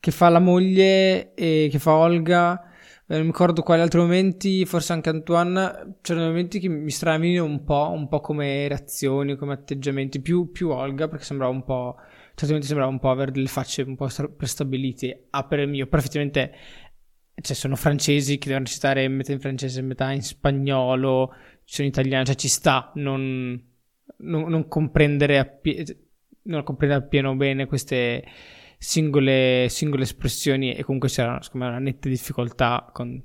che 0.04 0.12
fa 0.12 0.28
la 0.28 0.40
moglie 0.40 1.34
e 1.34 1.70
che 1.72 1.80
fa 1.80 1.94
Olga. 1.94 2.62
Eh, 3.08 3.14
non 3.14 3.22
mi 3.22 3.28
ricordo 3.28 3.62
quali 3.62 3.80
altri 3.80 4.02
momenti, 4.02 4.66
forse 4.66 4.92
anche 4.92 5.08
Antoine. 5.08 5.96
C'erano 6.02 6.28
momenti 6.28 6.60
che 6.60 6.68
mi 6.68 6.92
stravino 6.92 7.46
un 7.46 7.64
po', 7.64 7.90
un 7.94 8.10
po' 8.10 8.20
come 8.20 8.68
reazioni, 8.68 9.38
come 9.38 9.54
atteggiamenti. 9.54 10.20
Più, 10.20 10.52
più 10.52 10.72
Olga, 10.72 11.08
perché 11.08 11.24
sembrava 11.24 11.54
un 11.54 11.64
po'. 11.64 11.96
certamente 12.36 12.68
sembrava 12.68 12.92
un 12.92 13.00
po' 13.00 13.12
avere 13.12 13.32
delle 13.32 13.48
facce 13.48 13.84
un 13.84 13.96
po' 13.96 14.10
prestabilite 14.36 15.28
a 15.30 15.46
per 15.46 15.60
il 15.60 15.70
mio, 15.70 15.88
però 15.88 16.00
effettivamente 16.00 16.52
cioè, 17.42 17.56
sono 17.56 17.78
francesi 17.78 18.38
che 18.38 18.48
devono 18.48 18.66
recitare 18.66 19.08
metà 19.08 19.32
in 19.32 19.40
francese, 19.40 19.82
metà 19.82 20.12
in 20.12 20.22
spagnolo, 20.22 21.34
sono 21.64 21.88
italiani, 21.88 22.26
cioè 22.26 22.36
ci 22.36 22.50
sta 22.50 22.92
non, 22.96 23.58
non, 24.18 24.50
non 24.50 24.68
comprendere 24.68 25.40
appie- 25.40 25.86
non 26.44 26.62
comprendere 26.64 27.06
appieno 27.06 27.36
bene 27.38 27.68
queste 27.68 28.26
singole, 28.84 29.68
singole 29.70 30.04
espressioni 30.04 30.74
e 30.74 30.84
comunque 30.84 31.08
c'era 31.08 31.40
me 31.54 31.68
una 31.68 31.80
netta 31.80 32.10
difficoltà 32.10 32.90
con 32.92 33.24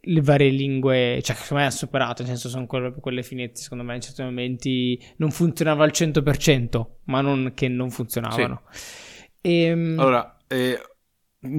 le 0.00 0.20
varie 0.20 0.50
lingue, 0.50 1.20
cioè 1.22 1.34
secondo 1.34 1.64
me 1.64 1.68
ha 1.68 1.72
superato, 1.72 2.22
nel 2.22 2.30
senso 2.30 2.48
sono 2.48 2.66
quelle, 2.66 2.94
quelle 3.00 3.24
finezze, 3.24 3.64
secondo 3.64 3.82
me 3.82 3.96
in 3.96 4.00
certi 4.00 4.22
momenti 4.22 5.04
non 5.16 5.32
funzionava 5.32 5.82
al 5.82 5.90
100%, 5.92 6.86
ma 7.06 7.20
non 7.20 7.50
che 7.52 7.66
non 7.66 7.90
funzionavano. 7.90 8.62
Sì. 8.70 9.26
E, 9.40 9.62
ehm, 9.62 9.98
allora, 9.98 10.36
eh, 10.46 10.80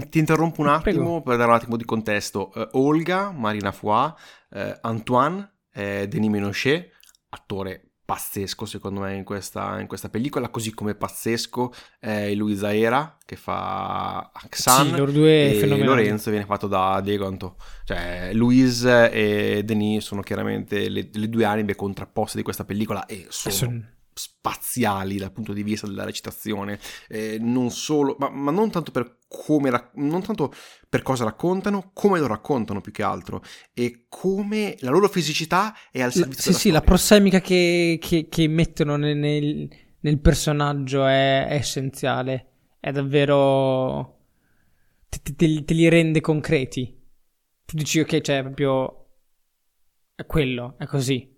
ti 0.10 0.20
interrompo 0.20 0.62
un 0.62 0.68
attimo 0.68 1.22
Prego. 1.22 1.22
per 1.22 1.36
dare 1.36 1.50
un 1.50 1.56
attimo 1.58 1.76
di 1.76 1.84
contesto. 1.84 2.50
Uh, 2.56 2.80
Olga, 2.80 3.32
Marina 3.32 3.74
Foy, 3.74 4.10
uh, 4.52 4.78
Antoine, 4.80 5.52
uh, 5.76 6.06
Denis 6.06 6.30
Menochet, 6.30 6.92
attore 7.28 7.89
pazzesco 8.10 8.66
secondo 8.66 9.02
me 9.02 9.14
in 9.14 9.24
questa, 9.24 9.80
in 9.80 9.86
questa, 9.86 10.10
pellicola, 10.10 10.50
così 10.50 10.74
come 10.74 10.96
pazzesco 10.96 11.72
è 12.00 12.34
Luisa 12.34 12.74
Era 12.74 13.16
che 13.24 13.36
fa 13.36 14.32
Axan 14.34 14.88
sì, 14.88 14.96
loro 14.96 15.12
due 15.12 15.60
e 15.60 15.78
Lorenzo 15.84 16.32
viene 16.32 16.46
fatto 16.46 16.66
da 16.66 17.02
Diego 17.02 17.28
Anto. 17.28 17.58
Cioè 17.84 18.32
Louise 18.34 19.12
e 19.12 19.64
Denis 19.64 20.04
sono 20.04 20.22
chiaramente 20.22 20.90
le, 20.90 21.10
le 21.14 21.30
due 21.30 21.46
anime 21.46 21.76
contrapposte 21.76 22.38
di 22.38 22.44
questa 22.44 22.66
pellicola 22.66 23.06
e 23.06 23.28
sono... 23.30 23.54
Son 23.54 23.98
spaziali 24.20 25.18
dal 25.18 25.32
punto 25.32 25.54
di 25.54 25.64
vista 25.64 25.88
della 25.88 26.04
recitazione, 26.04 26.78
eh, 27.08 27.38
non 27.40 27.72
solo, 27.72 28.18
ma, 28.20 28.30
ma, 28.30 28.52
non 28.52 28.70
tanto 28.70 28.92
per 28.92 29.20
come, 29.30 29.92
non 29.94 30.22
tanto 30.22 30.52
per 30.90 31.04
cosa 31.04 31.24
raccontano, 31.24 31.92
come 31.94 32.20
lo 32.20 32.28
raccontano 32.28 32.82
più 32.82 32.92
che 32.92 33.02
altro 33.02 33.42
e 33.74 34.08
come 34.10 34.76
la 34.80 34.92
loro 34.92 35.08
fisicità 35.08 35.74
è 35.90 36.02
al 36.02 36.12
servizio 36.12 36.42
Sì, 36.42 36.52
sì, 36.52 36.60
storia. 36.60 36.80
la 36.80 36.86
prossemica 36.86 37.40
che, 37.40 37.98
che, 38.02 38.28
che 38.28 38.48
mettono 38.50 38.98
nel, 38.98 39.16
nel, 39.16 39.70
nel, 40.02 40.20
personaggio 40.20 41.06
è, 41.06 41.48
è, 41.48 41.54
essenziale, 41.54 42.48
è 42.82 42.92
davvero... 42.92 44.18
Te, 45.08 45.20
te, 45.34 45.64
te, 45.64 45.74
li 45.74 45.88
rende 45.88 46.20
concreti. 46.20 46.94
Tu 47.66 47.78
dici 47.78 48.02
ok, 48.02 48.20
cioè 48.20 48.42
proprio... 48.42 48.96
È 50.14 50.26
quello, 50.26 50.76
è 50.78 50.86
così. 50.86 51.38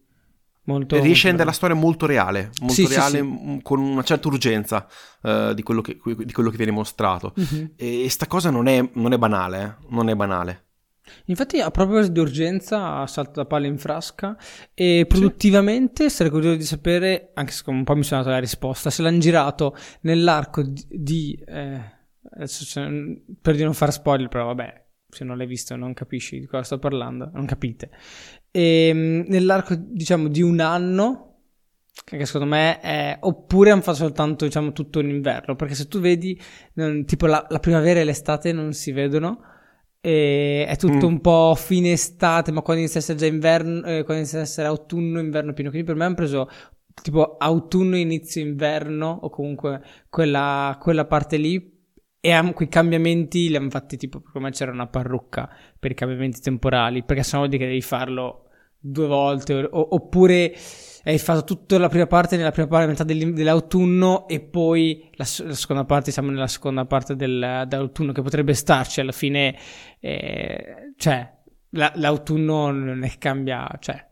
Molto, 0.63 0.99
riesce 1.01 1.25
a 1.25 1.29
rendere 1.29 1.49
la 1.49 1.55
storia 1.55 1.75
molto 1.75 2.05
reale, 2.05 2.51
molto 2.59 2.75
sì, 2.75 2.85
reale 2.85 3.19
sì, 3.19 3.39
sì. 3.45 3.59
con 3.63 3.79
una 3.79 4.03
certa 4.03 4.27
urgenza 4.27 4.87
uh, 5.23 5.53
di, 5.53 5.63
quello 5.63 5.81
che, 5.81 5.97
di, 6.03 6.31
quello 6.31 6.51
che, 6.51 6.57
viene 6.57 6.71
mostrato. 6.71 7.33
Uh-huh. 7.35 7.71
E 7.75 8.07
sta 8.09 8.27
cosa 8.27 8.51
non 8.51 8.67
è, 8.67 8.87
non 8.93 9.11
è 9.11 9.17
banale, 9.17 9.63
eh? 9.63 9.85
non 9.89 10.09
è 10.09 10.15
banale. 10.15 10.65
Infatti, 11.25 11.59
a 11.59 11.71
proposito 11.71 12.13
di 12.13 12.19
urgenza, 12.19 13.05
salta 13.07 13.41
la 13.41 13.45
palla 13.45 13.65
in 13.65 13.79
frasca. 13.79 14.37
E 14.73 15.05
produttivamente 15.07 16.09
sarei 16.09 16.31
curioso 16.31 16.57
di 16.57 16.63
sapere, 16.63 17.31
anche 17.33 17.51
se 17.51 17.63
un 17.65 17.83
po' 17.83 17.95
mi 17.95 18.03
sono 18.03 18.21
dato 18.21 18.33
la 18.33 18.39
risposta, 18.39 18.89
se 18.89 19.01
l'hanno 19.01 19.19
girato 19.19 19.75
nell'arco 20.01 20.61
di. 20.61 20.85
di 20.89 21.43
eh, 21.45 21.99
adesso, 22.33 22.81
per 23.41 23.55
di 23.55 23.63
non 23.63 23.73
fare 23.73 23.91
spoiler, 23.91 24.27
però 24.27 24.45
vabbè, 24.45 24.80
se 25.11 25.23
non 25.23 25.37
l'hai 25.37 25.45
visto 25.47 25.75
non 25.75 25.93
capisci 25.93 26.39
di 26.39 26.45
cosa 26.45 26.63
sto 26.63 26.79
parlando, 26.79 27.29
non 27.33 27.45
capite. 27.45 27.89
E, 28.49 28.87
ehm, 28.87 29.25
nell'arco, 29.27 29.75
diciamo, 29.77 30.27
di 30.27 30.41
un 30.41 30.59
anno, 30.59 31.27
che 32.03 32.25
secondo 32.25 32.47
me 32.47 32.79
è... 32.79 33.17
oppure 33.21 33.71
hanno 33.71 33.81
fatto 33.81 33.97
soltanto, 33.97 34.45
diciamo, 34.45 34.71
tutto 34.71 34.99
l'inverno, 35.01 35.55
perché 35.55 35.75
se 35.75 35.87
tu 35.87 35.99
vedi, 35.99 36.39
non, 36.73 37.05
tipo 37.05 37.25
la, 37.25 37.45
la, 37.49 37.59
primavera 37.59 37.99
e 37.99 38.03
l'estate 38.03 38.51
non 38.53 38.73
si 38.73 38.91
vedono, 38.91 39.41
e 39.99 40.65
è 40.67 40.75
tutto 40.77 41.07
mm. 41.07 41.11
un 41.11 41.21
po' 41.21 41.53
fine 41.55 41.91
estate, 41.91 42.51
ma 42.51 42.61
quando 42.61 42.81
inizia 42.81 42.99
a 42.99 43.03
essere 43.03 43.19
già 43.19 43.25
inverno, 43.25 43.79
eh, 43.79 44.03
quando 44.03 44.15
inizia 44.15 44.39
a 44.39 44.43
essere 44.43 44.67
autunno, 44.67 45.19
inverno 45.19 45.53
pieno, 45.53 45.69
quindi 45.69 45.87
per 45.87 45.97
me 45.97 46.05
hanno 46.05 46.15
preso 46.15 46.49
tipo 47.01 47.37
autunno, 47.37 47.95
inizio 47.97 48.41
inverno, 48.41 49.19
o 49.21 49.29
comunque 49.29 49.81
quella, 50.09 50.77
quella 50.81 51.05
parte 51.05 51.37
lì, 51.37 51.70
e 52.23 52.53
quei 52.53 52.69
cambiamenti 52.69 53.49
li 53.49 53.55
hanno 53.55 53.71
fatti 53.71 53.97
tipo 53.97 54.21
come 54.21 54.51
c'era 54.51 54.71
una 54.71 54.85
parrucca 54.85 55.49
per 55.77 55.91
i 55.91 55.95
cambiamenti 55.95 56.39
temporali, 56.39 57.03
perché 57.03 57.23
sennò 57.23 57.39
vuol 57.39 57.49
dire 57.49 57.63
che 57.63 57.69
devi 57.69 57.81
farlo 57.81 58.45
due 58.79 59.07
volte, 59.07 59.55
o, 59.55 59.95
oppure 59.95 60.55
hai 61.03 61.17
fatto 61.17 61.43
tutta 61.43 61.79
la 61.79 61.89
prima 61.89 62.05
parte 62.05 62.37
nella 62.37 62.51
prima 62.51 62.67
parte, 62.67 62.87
metà 62.87 63.03
dell'autunno, 63.03 64.27
e 64.27 64.39
poi 64.39 65.09
la, 65.13 65.25
la, 65.45 65.53
seconda 65.55 65.83
parte, 65.83 66.11
siamo 66.11 66.29
nella 66.29 66.47
seconda 66.47 66.85
parte 66.85 67.15
del, 67.15 67.65
dell'autunno, 67.67 68.11
che 68.11 68.21
potrebbe 68.21 68.53
starci 68.53 68.99
alla 68.99 69.11
fine, 69.11 69.57
eh, 69.99 70.93
cioè, 70.97 71.27
la, 71.69 71.91
l'autunno 71.95 72.69
non 72.69 73.03
è 73.03 73.09
che 73.09 73.17
cambia, 73.17 73.67
cioè, 73.79 74.07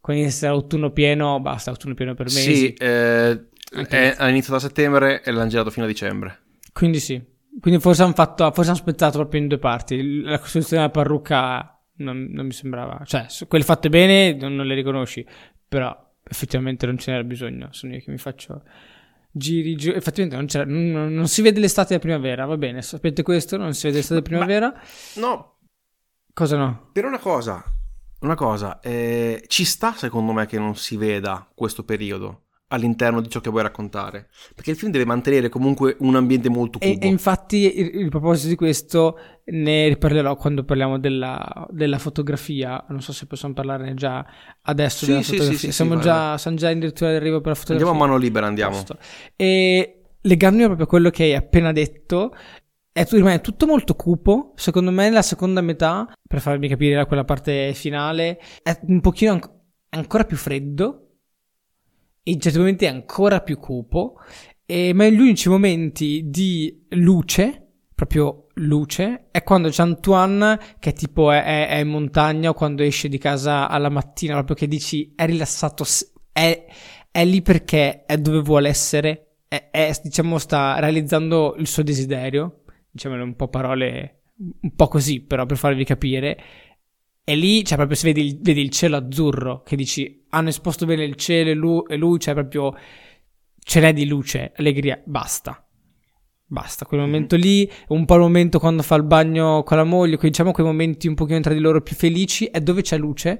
quando 0.00 0.22
inizia 0.22 0.50
l'autunno 0.50 0.92
pieno, 0.92 1.40
basta, 1.40 1.70
autunno 1.70 1.94
pieno 1.94 2.14
per 2.14 2.26
mesi. 2.26 2.54
Sì, 2.54 2.74
eh, 2.74 3.48
è, 3.88 4.14
ha 4.16 4.28
iniziato 4.28 4.56
a 4.56 4.60
settembre 4.60 5.20
e 5.22 5.32
l'hanno 5.32 5.48
girato 5.48 5.70
fino 5.70 5.84
a 5.84 5.88
dicembre. 5.88 6.38
Quindi 6.72 7.00
sì, 7.00 7.20
quindi 7.58 7.80
forse 7.80 8.02
hanno 8.02 8.12
fatto, 8.12 8.50
forse 8.52 8.70
hanno 8.70 8.78
spezzato 8.78 9.18
proprio 9.18 9.40
in 9.40 9.48
due 9.48 9.58
parti. 9.58 10.22
La 10.22 10.38
costruzione 10.38 10.82
della 10.82 10.92
parrucca 10.92 11.78
non, 11.96 12.28
non 12.30 12.46
mi 12.46 12.52
sembrava, 12.52 13.02
cioè, 13.04 13.26
quelle 13.48 13.64
fatte 13.64 13.88
bene 13.88 14.34
non, 14.34 14.54
non, 14.54 14.66
le 14.66 14.74
riconosci, 14.74 15.26
però 15.66 15.94
effettivamente 16.22 16.86
non 16.86 16.98
ce 16.98 17.10
n'era 17.10 17.24
bisogno. 17.24 17.68
Sono 17.72 17.94
io 17.94 18.00
che 18.00 18.10
mi 18.10 18.18
faccio 18.18 18.62
giri, 19.32 19.74
giri. 19.74 19.96
effettivamente 19.96 20.64
non, 20.64 20.88
non, 20.90 21.12
non, 21.12 21.28
si 21.28 21.42
vede 21.42 21.60
l'estate 21.60 21.94
e 21.94 21.96
la 21.96 22.02
primavera, 22.02 22.46
va 22.46 22.56
bene, 22.56 22.82
sapete 22.82 23.22
questo, 23.22 23.56
non 23.56 23.74
si 23.74 23.86
vede 23.86 23.98
l'estate 23.98 24.18
e 24.18 24.22
la 24.22 24.28
primavera. 24.28 24.72
Ma, 25.16 25.26
no. 25.26 25.58
Cosa 26.32 26.56
no? 26.56 26.90
Per 26.92 27.04
una 27.04 27.18
cosa, 27.18 27.62
una 28.20 28.36
cosa, 28.36 28.78
eh, 28.80 29.42
ci 29.48 29.64
sta 29.64 29.92
secondo 29.92 30.32
me 30.32 30.46
che 30.46 30.58
non 30.58 30.76
si 30.76 30.96
veda 30.96 31.50
questo 31.54 31.84
periodo 31.84 32.44
all'interno 32.72 33.20
di 33.20 33.28
ciò 33.28 33.40
che 33.40 33.50
vuoi 33.50 33.62
raccontare. 33.62 34.28
Perché 34.54 34.70
il 34.70 34.76
film 34.76 34.90
deve 34.90 35.04
mantenere 35.04 35.48
comunque 35.48 35.96
un 36.00 36.16
ambiente 36.16 36.48
molto 36.48 36.78
cubo. 36.78 36.90
E, 36.90 36.98
e 37.00 37.06
infatti, 37.06 37.78
il, 37.78 38.00
il, 38.00 38.08
proposito 38.08 38.48
di 38.48 38.54
questo, 38.54 39.18
ne 39.46 39.88
riparlerò 39.88 40.36
quando 40.36 40.64
parliamo 40.64 40.98
della, 40.98 41.66
della, 41.70 41.98
fotografia. 41.98 42.84
Non 42.88 43.00
so 43.00 43.12
se 43.12 43.26
possiamo 43.26 43.54
parlarne 43.54 43.94
già 43.94 44.24
adesso 44.62 45.04
sì, 45.04 45.10
della 45.10 45.22
sì, 45.22 45.32
fotografia. 45.32 45.58
Sì, 45.58 45.72
siamo, 45.72 45.98
già, 45.98 46.38
siamo 46.38 46.56
già 46.56 46.68
addirittura 46.68 47.12
d'arrivo 47.12 47.40
per 47.40 47.48
la 47.48 47.54
fotografia. 47.54 47.86
Andiamo 47.86 48.04
a 48.04 48.08
mano 48.08 48.22
libera, 48.22 48.46
andiamo. 48.46 48.76
Posto. 48.76 48.98
E 49.36 50.02
legandomi 50.20 50.64
proprio 50.64 50.86
a 50.86 50.88
quello 50.88 51.10
che 51.10 51.24
hai 51.24 51.34
appena 51.34 51.72
detto, 51.72 52.34
è, 52.92 53.04
rimane 53.10 53.40
tutto 53.40 53.66
molto 53.66 53.94
cupo. 53.94 54.52
Secondo 54.54 54.92
me, 54.92 55.10
la 55.10 55.22
seconda 55.22 55.60
metà, 55.60 56.06
per 56.26 56.40
farvi 56.40 56.68
capire 56.68 57.04
quella 57.06 57.24
parte 57.24 57.74
finale, 57.74 58.38
è 58.62 58.78
un 58.82 59.00
pochino 59.00 59.32
an- 59.32 59.50
ancora 59.88 60.22
più 60.22 60.36
freddo 60.36 61.06
in 62.24 62.40
certi 62.40 62.58
momenti 62.58 62.84
è 62.84 62.88
ancora 62.88 63.40
più 63.40 63.58
cupo, 63.58 64.14
e, 64.66 64.92
ma 64.92 65.08
gli 65.08 65.18
unici 65.18 65.48
momenti 65.48 66.22
di 66.26 66.86
luce, 66.90 67.68
proprio 67.94 68.46
luce, 68.54 69.28
è 69.30 69.42
quando 69.42 69.68
c'è 69.68 69.82
Antoine 69.82 70.58
che 70.78 70.92
tipo 70.92 71.30
è, 71.30 71.42
è, 71.42 71.68
è, 71.68 71.76
in 71.76 71.88
montagna 71.88 72.50
o 72.50 72.54
quando 72.54 72.82
esce 72.82 73.08
di 73.08 73.18
casa 73.18 73.68
alla 73.68 73.88
mattina, 73.88 74.34
proprio 74.34 74.56
che 74.56 74.68
dici 74.68 75.12
è 75.16 75.26
rilassato, 75.26 75.84
è, 76.32 76.66
è 77.10 77.24
lì 77.24 77.42
perché 77.42 78.04
è 78.04 78.16
dove 78.18 78.40
vuole 78.40 78.68
essere, 78.68 79.38
è, 79.48 79.92
diciamo 80.02 80.38
sta 80.38 80.78
realizzando 80.78 81.56
il 81.58 81.66
suo 81.66 81.82
desiderio, 81.82 82.62
diciamolo 82.90 83.24
un 83.24 83.34
po' 83.36 83.48
parole 83.48 84.14
un 84.40 84.74
po' 84.74 84.88
così 84.88 85.20
però 85.20 85.44
per 85.44 85.58
farvi 85.58 85.84
capire 85.84 86.38
e 87.30 87.36
lì, 87.36 87.64
cioè, 87.64 87.76
proprio 87.76 87.96
si 87.96 88.06
vede 88.06 88.20
il, 88.20 88.38
vedi 88.40 88.60
il 88.60 88.70
cielo 88.70 88.96
azzurro, 88.96 89.62
che 89.62 89.76
dici, 89.76 90.19
hanno 90.30 90.48
esposto 90.48 90.86
bene 90.86 91.04
il 91.04 91.16
cielo 91.16 91.50
e 91.50 91.54
lui, 91.54 91.82
e 91.88 91.96
lui 91.96 92.18
cioè, 92.18 92.34
proprio, 92.34 92.74
ce 93.58 93.80
n'è 93.80 93.92
di 93.92 94.06
luce, 94.06 94.52
allegria, 94.56 95.00
basta. 95.04 95.64
Basta, 96.52 96.84
quel 96.84 96.98
momento 96.98 97.36
lì, 97.36 97.70
un 97.88 98.04
po' 98.04 98.14
il 98.14 98.22
momento 98.22 98.58
quando 98.58 98.82
fa 98.82 98.96
il 98.96 99.04
bagno 99.04 99.62
con 99.62 99.76
la 99.76 99.84
moglie, 99.84 100.16
quindi 100.16 100.30
diciamo 100.30 100.50
quei 100.50 100.66
momenti 100.66 101.06
un 101.06 101.14
pochino 101.14 101.38
tra 101.38 101.54
di 101.54 101.60
loro 101.60 101.80
più 101.80 101.94
felici, 101.94 102.46
è 102.46 102.60
dove 102.60 102.82
c'è 102.82 102.98
luce. 102.98 103.38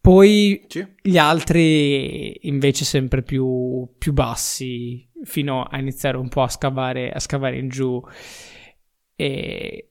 Poi 0.00 0.64
sì. 0.68 0.86
gli 1.02 1.18
altri 1.18 2.46
invece 2.46 2.84
sempre 2.84 3.22
più, 3.22 3.88
più, 3.98 4.12
bassi, 4.12 5.06
fino 5.24 5.62
a 5.62 5.78
iniziare 5.78 6.16
un 6.16 6.28
po' 6.28 6.42
a 6.42 6.48
scavare, 6.48 7.10
a 7.10 7.18
scavare 7.18 7.58
in 7.58 7.68
giù. 7.68 8.00
E, 9.16 9.90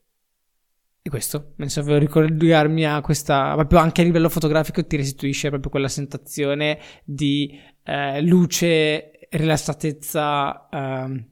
e 1.09 1.11
questo, 1.11 1.53
penso 1.55 1.81
voglio 1.83 1.97
ricollegarmi 1.97 2.85
a 2.85 3.01
questa, 3.01 3.53
proprio 3.55 3.79
anche 3.79 4.01
a 4.01 4.03
livello 4.05 4.29
fotografico 4.29 4.85
ti 4.85 4.95
restituisce 4.95 5.49
proprio 5.49 5.71
quella 5.71 5.87
sensazione 5.87 6.79
di 7.03 7.59
eh, 7.83 8.21
luce, 8.21 9.11
rilassatezza, 9.31 10.69
eh, 10.69 11.25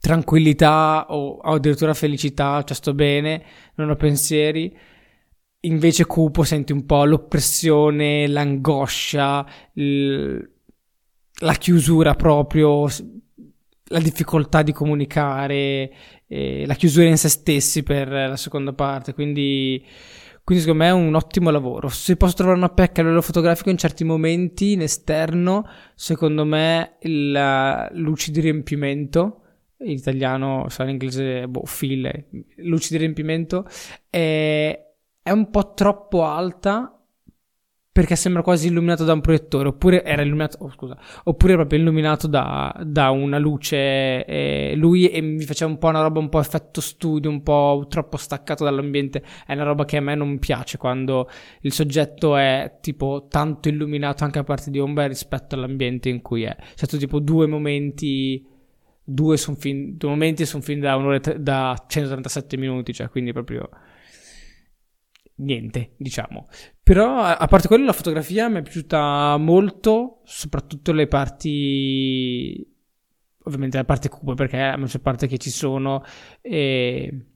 tranquillità 0.00 1.06
o, 1.10 1.32
o, 1.34 1.54
addirittura 1.54 1.94
felicità, 1.94 2.62
cioè 2.62 2.76
sto 2.76 2.94
bene, 2.94 3.44
non 3.74 3.90
ho 3.90 3.96
pensieri. 3.96 4.76
Invece 5.64 6.06
cupo 6.06 6.42
senti 6.42 6.72
un 6.72 6.86
po' 6.86 7.04
l'oppressione, 7.04 8.26
l'angoscia, 8.26 9.46
l- 9.74 10.38
la 11.40 11.54
chiusura 11.54 12.14
proprio, 12.14 12.86
la 13.92 14.00
difficoltà 14.00 14.62
di 14.62 14.72
comunicare, 14.72 15.92
eh, 16.26 16.64
la 16.66 16.74
chiusura 16.74 17.06
in 17.06 17.18
se 17.18 17.28
stessi 17.28 17.82
per 17.82 18.08
la 18.08 18.36
seconda 18.36 18.72
parte, 18.72 19.12
quindi, 19.12 19.84
quindi 20.42 20.64
secondo 20.64 20.84
me 20.84 20.90
è 20.90 20.92
un 20.92 21.14
ottimo 21.14 21.50
lavoro. 21.50 21.88
Se 21.88 22.16
posso 22.16 22.34
trovare 22.34 22.56
una 22.56 22.70
pecca 22.70 23.00
a 23.00 23.04
livello 23.04 23.22
fotografico 23.22 23.70
in 23.70 23.76
certi 23.76 24.04
momenti 24.04 24.72
in 24.72 24.82
esterno, 24.82 25.68
secondo 25.94 26.44
me 26.44 26.96
la 27.02 27.88
luce 27.92 28.32
di 28.32 28.40
riempimento 28.40 29.38
in 29.84 29.90
italiano, 29.90 30.68
sa 30.68 30.84
in 30.84 30.90
inglese, 30.90 31.46
boh, 31.48 31.64
file, 31.64 32.28
luce 32.56 32.88
di 32.90 32.98
riempimento, 32.98 33.66
è, 34.08 34.80
è 35.22 35.30
un 35.30 35.50
po' 35.50 35.74
troppo 35.74 36.24
alta 36.24 37.01
perché 37.92 38.16
sembra 38.16 38.40
quasi 38.40 38.68
illuminato 38.68 39.04
da 39.04 39.12
un 39.12 39.20
proiettore, 39.20 39.68
oppure 39.68 40.02
era 40.02 40.22
illuminato, 40.22 40.56
oh, 40.60 40.70
scusa, 40.70 40.96
oppure 41.24 41.56
proprio 41.56 41.78
illuminato 41.78 42.26
da, 42.26 42.74
da 42.86 43.10
una 43.10 43.36
luce. 43.36 44.24
Eh, 44.24 44.72
lui 44.76 45.08
e 45.10 45.20
mi 45.20 45.44
faceva 45.44 45.70
un 45.70 45.76
po' 45.76 45.88
una 45.88 46.00
roba 46.00 46.18
un 46.18 46.30
po' 46.30 46.40
effetto 46.40 46.80
studio, 46.80 47.28
un 47.28 47.42
po' 47.42 47.84
troppo 47.90 48.16
staccato 48.16 48.64
dall'ambiente. 48.64 49.22
È 49.46 49.52
una 49.52 49.64
roba 49.64 49.84
che 49.84 49.98
a 49.98 50.00
me 50.00 50.14
non 50.14 50.38
piace 50.38 50.78
quando 50.78 51.28
il 51.60 51.72
soggetto 51.72 52.34
è 52.38 52.78
tipo 52.80 53.26
tanto 53.28 53.68
illuminato 53.68 54.24
anche 54.24 54.38
a 54.38 54.44
parte 54.44 54.70
di 54.70 54.78
ombra 54.78 55.06
rispetto 55.06 55.54
all'ambiente 55.54 56.08
in 56.08 56.22
cui 56.22 56.44
è. 56.44 56.56
C'è 56.56 56.86
stato 56.86 56.96
tipo 56.96 57.20
due 57.20 57.46
momenti. 57.46 58.46
Due, 59.04 59.36
son 59.36 59.56
fin, 59.56 59.96
due 59.96 60.10
momenti 60.10 60.46
sono 60.46 60.62
fin 60.62 60.78
da, 60.80 60.94
un'ora, 60.96 61.18
da 61.18 61.84
137 61.88 62.56
minuti, 62.56 62.94
cioè 62.94 63.08
quindi 63.08 63.32
proprio 63.32 63.68
niente, 65.36 65.92
diciamo. 65.96 66.46
Però, 66.84 67.22
a 67.22 67.46
parte 67.46 67.68
quello, 67.68 67.84
la 67.84 67.92
fotografia 67.92 68.48
mi 68.48 68.58
è 68.58 68.62
piaciuta 68.62 69.36
molto, 69.36 70.20
soprattutto 70.24 70.92
le 70.92 71.06
parti. 71.06 72.68
Ovviamente 73.44 73.76
la 73.76 73.84
parte 73.84 74.08
cupa, 74.08 74.34
perché 74.34 74.58
è 74.58 74.70
la 74.70 74.76
maggior 74.76 75.00
parte 75.00 75.26
che 75.28 75.38
ci 75.38 75.50
sono. 75.50 76.02
E, 76.40 77.26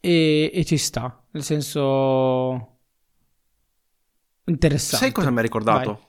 e, 0.00 0.50
e 0.52 0.64
ci 0.64 0.76
sta. 0.76 1.24
Nel 1.30 1.42
senso. 1.42 2.78
Interessante. 4.44 5.04
Sai 5.06 5.12
cosa 5.12 5.30
mi 5.30 5.38
ha 5.38 5.42
ricordato? 5.42 5.92
Vai. 5.92 6.06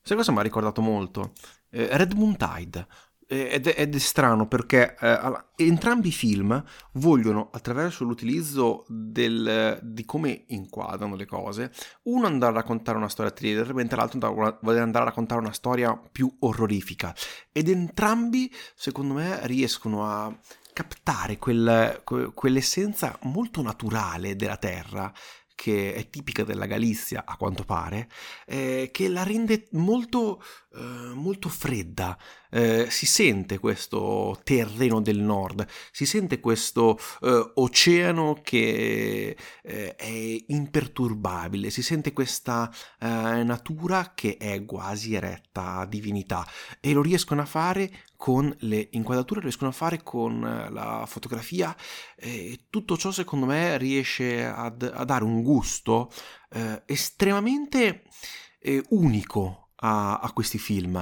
Sai 0.00 0.16
cosa 0.16 0.32
mi 0.32 0.38
ha 0.38 0.42
ricordato 0.42 0.80
molto? 0.80 1.32
Eh, 1.68 1.88
Red 1.96 2.12
Moon 2.14 2.34
Tide. 2.36 2.86
Ed 3.32 3.66
è, 3.66 3.80
ed 3.80 3.94
è, 3.94 3.98
strano 3.98 4.46
perché 4.46 4.94
eh, 5.00 5.44
entrambi 5.56 6.08
i 6.08 6.12
film 6.12 6.62
vogliono, 6.92 7.48
attraverso 7.50 8.04
l'utilizzo 8.04 8.84
del, 8.88 9.78
di 9.82 10.04
come 10.04 10.44
inquadrano 10.48 11.16
le 11.16 11.24
cose, 11.24 11.72
uno 12.02 12.26
andare 12.26 12.52
a 12.52 12.56
raccontare 12.56 12.98
una 12.98 13.08
storia 13.08 13.32
thriller, 13.32 13.72
mentre 13.72 13.96
l'altro 13.96 14.58
vuole 14.60 14.80
andare 14.80 15.04
a 15.04 15.08
raccontare 15.08 15.40
una 15.40 15.54
storia 15.54 15.98
più 16.12 16.30
orrorifica. 16.40 17.14
Ed 17.52 17.70
entrambi, 17.70 18.52
secondo 18.74 19.14
me, 19.14 19.38
riescono 19.46 20.06
a 20.06 20.38
captare 20.74 21.38
quel, 21.38 22.02
quell'essenza 22.34 23.18
molto 23.22 23.62
naturale 23.62 24.36
della 24.36 24.58
Terra 24.58 25.10
che 25.54 25.94
è 25.94 26.10
tipica 26.10 26.42
della 26.42 26.66
Galizia 26.66 27.22
a 27.24 27.36
quanto 27.36 27.62
pare, 27.62 28.08
eh, 28.46 28.90
che 28.92 29.08
la 29.08 29.22
rende 29.22 29.68
molto, 29.72 30.42
eh, 30.74 31.12
molto 31.14 31.48
fredda. 31.48 32.18
Eh, 32.54 32.90
si 32.90 33.06
sente 33.06 33.58
questo 33.58 34.38
terreno 34.44 35.00
del 35.00 35.18
nord, 35.18 35.66
si 35.90 36.04
sente 36.04 36.38
questo 36.38 36.98
eh, 37.22 37.52
oceano 37.54 38.40
che 38.42 39.34
eh, 39.62 39.96
è 39.96 40.44
imperturbabile, 40.48 41.70
si 41.70 41.82
sente 41.82 42.12
questa 42.12 42.70
eh, 43.00 43.42
natura 43.42 44.12
che 44.14 44.36
è 44.36 44.62
quasi 44.66 45.14
eretta 45.14 45.76
a 45.76 45.86
divinità 45.86 46.46
e 46.78 46.92
lo 46.92 47.00
riescono 47.00 47.40
a 47.40 47.46
fare 47.46 47.90
con 48.16 48.54
le 48.60 48.88
inquadrature, 48.92 49.40
riescono 49.40 49.70
a 49.70 49.72
fare 49.72 50.02
con 50.02 50.40
la 50.70 51.04
fotografia 51.06 51.74
e 52.14 52.66
tutto 52.68 52.98
ciò 52.98 53.10
secondo 53.10 53.46
me 53.46 53.78
riesce 53.78 54.44
ad, 54.44 54.92
a 54.94 55.04
dare 55.04 55.24
un 55.24 55.42
gusto 55.42 56.12
eh, 56.50 56.82
estremamente 56.86 58.04
eh, 58.60 58.84
unico 58.90 59.61
a, 59.82 60.18
a, 60.18 60.32
questi 60.32 60.58
film. 60.58 60.96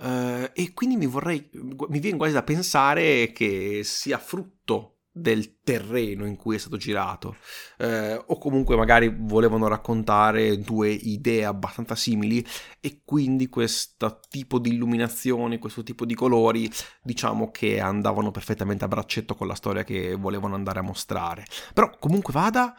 Eh, 0.00 0.50
e 0.54 0.72
quindi 0.72 0.96
mi 0.96 1.06
vorrei 1.06 1.48
mi 1.52 1.98
viene 1.98 2.16
quasi 2.16 2.32
da 2.32 2.42
pensare 2.42 3.32
che 3.32 3.82
sia 3.84 4.18
frutto 4.18 4.98
del 5.10 5.60
terreno 5.62 6.26
in 6.26 6.36
cui 6.36 6.56
è 6.56 6.58
stato 6.58 6.76
girato. 6.76 7.36
Eh, 7.78 8.14
o 8.14 8.38
comunque 8.38 8.76
magari 8.76 9.14
volevano 9.18 9.66
raccontare 9.66 10.60
due 10.60 10.90
idee 10.90 11.44
abbastanza 11.44 11.94
simili 11.94 12.44
e 12.80 13.02
quindi 13.04 13.48
questo 13.48 14.20
tipo 14.28 14.58
di 14.58 14.70
illuminazione, 14.70 15.58
questo 15.58 15.82
tipo 15.82 16.04
di 16.04 16.14
colori 16.14 16.70
diciamo 17.02 17.50
che 17.50 17.80
andavano 17.80 18.30
perfettamente 18.30 18.84
a 18.84 18.88
braccetto 18.88 19.34
con 19.34 19.46
la 19.46 19.54
storia 19.54 19.84
che 19.84 20.14
volevano 20.14 20.54
andare 20.54 20.78
a 20.78 20.82
mostrare. 20.82 21.44
Però 21.74 21.90
comunque 21.98 22.32
vada 22.32 22.74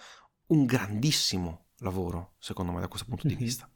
un 0.47 0.65
grandissimo 0.65 1.67
lavoro 1.79 2.35
secondo 2.39 2.71
me 2.71 2.79
da 2.79 2.87
questo 2.87 3.07
punto 3.07 3.27
di 3.27 3.33
mhm. 3.33 3.39
vista 3.39 3.69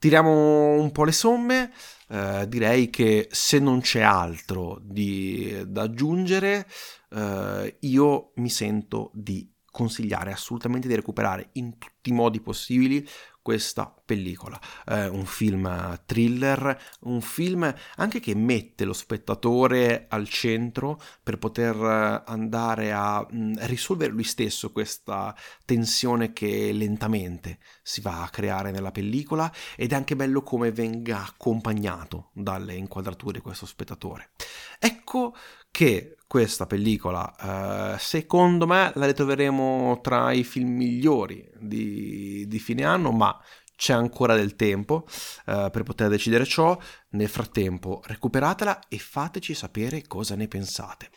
Tiriamo 0.00 0.80
un 0.80 0.92
po' 0.92 1.04
le 1.04 1.12
somme, 1.12 1.70
eh, 2.08 2.48
direi 2.48 2.88
che 2.88 3.28
se 3.30 3.58
non 3.58 3.82
c'è 3.82 4.00
altro 4.00 4.80
di, 4.82 5.62
da 5.66 5.82
aggiungere, 5.82 6.66
eh, 7.10 7.76
io 7.80 8.32
mi 8.36 8.48
sento 8.48 9.10
di 9.12 9.46
consigliare 9.70 10.32
assolutamente 10.32 10.88
di 10.88 10.94
recuperare 10.94 11.50
in 11.52 11.76
tutti 11.76 12.08
i 12.08 12.14
modi 12.14 12.40
possibili 12.40 13.06
questa 13.42 13.94
pellicola. 14.04 14.60
Eh, 14.86 15.08
un 15.08 15.24
film 15.24 16.00
thriller, 16.04 16.78
un 17.00 17.20
film 17.20 17.72
anche 17.96 18.20
che 18.20 18.34
mette 18.34 18.84
lo 18.84 18.92
spettatore 18.92 20.06
al 20.08 20.28
centro 20.28 21.00
per 21.22 21.38
poter 21.38 21.74
eh, 21.76 22.22
andare 22.30 22.92
a 22.92 23.26
mh, 23.28 23.36
mm, 23.36 23.54
risolvere 23.60 24.12
lui 24.12 24.24
stesso 24.24 24.72
questa 24.72 25.34
tensione 25.64 26.32
che 26.32 26.72
lentamente 26.72 27.58
si 27.82 28.00
va 28.00 28.22
a 28.22 28.30
creare 28.30 28.70
nella 28.70 28.92
pellicola 28.92 29.52
ed 29.76 29.92
è 29.92 29.94
anche 29.94 30.16
bello 30.16 30.42
come 30.42 30.72
venga 30.72 31.24
accompagnato 31.24 32.30
dalle 32.32 32.74
inquadrature 32.74 33.38
di 33.38 33.40
questo 33.40 33.66
spettatore. 33.66 34.30
Ecco 34.78 35.34
che 35.70 36.16
questa 36.30 36.64
pellicola, 36.64 37.94
eh, 37.94 37.98
secondo 37.98 38.64
me, 38.64 38.92
la 38.94 39.06
ritroveremo 39.06 39.98
tra 40.00 40.30
i 40.30 40.44
film 40.44 40.76
migliori 40.76 41.44
di, 41.58 42.44
di 42.46 42.58
fine 42.60 42.84
anno, 42.84 43.10
ma 43.10 43.36
c'è 43.74 43.94
ancora 43.94 44.36
del 44.36 44.54
tempo 44.54 45.08
eh, 45.46 45.70
per 45.72 45.82
poter 45.82 46.08
decidere 46.08 46.44
ciò. 46.44 46.78
Nel 47.08 47.26
frattempo, 47.26 48.00
recuperatela 48.04 48.78
e 48.86 48.98
fateci 48.98 49.54
sapere 49.54 50.06
cosa 50.06 50.36
ne 50.36 50.46
pensate. 50.46 51.10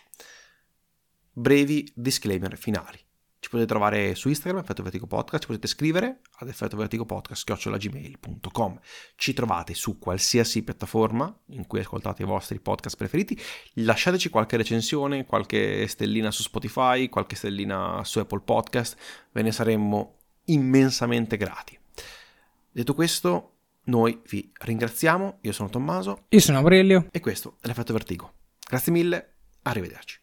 Brevi 1.32 1.91
disclaimer 1.93 2.58
finali. 2.58 2.99
Ci 3.43 3.49
potete 3.49 3.67
trovare 3.67 4.15
su 4.15 4.29
Instagram, 4.29 4.62
Effetto 4.62 4.84
Vertigo 4.84 5.06
Podcast, 5.06 5.41
ci 5.41 5.47
potete 5.47 5.67
scrivere 5.67 6.21
ad 6.38 6.47
effettovertigopodcast.gmail.com 6.47 8.79
Ci 9.17 9.34
trovate 9.34 9.73
su 9.73 9.99
qualsiasi 9.99 10.63
piattaforma 10.63 11.41
in 11.47 11.67
cui 11.67 11.82
ascoltate 11.82 12.23
i 12.23 12.25
vostri 12.25 12.62
podcast 12.62 12.95
preferiti. 12.95 13.38
Lasciateci 13.73 14.29
qualche 14.29 14.56
recensione, 14.56 15.25
qualche 15.25 15.88
stellina 15.88 16.32
su 16.32 16.41
Spotify, 16.41 17.10
qualche 17.10 17.36
stellina 17.36 17.99
su 18.06 18.19
Apple 18.19 18.43
Podcast, 18.45 18.95
ve 19.34 19.41
ne 19.41 19.51
saremmo 19.51 20.19
immensamente 20.45 21.36
grati. 21.36 21.77
Detto 22.71 22.93
questo, 22.93 23.56
noi 23.88 24.21
vi 24.29 24.49
ringraziamo. 24.58 25.39
Io 25.41 25.51
sono 25.51 25.67
Tommaso. 25.67 26.27
Io 26.29 26.39
sono 26.39 26.60
Aurelio. 26.60 27.08
E 27.12 27.19
questo 27.19 27.58
è 27.60 27.67
l'Effetto 27.67 27.91
Vertigo. 27.91 28.36
Grazie 28.65 28.93
mille, 28.93 29.34
arrivederci. 29.63 30.22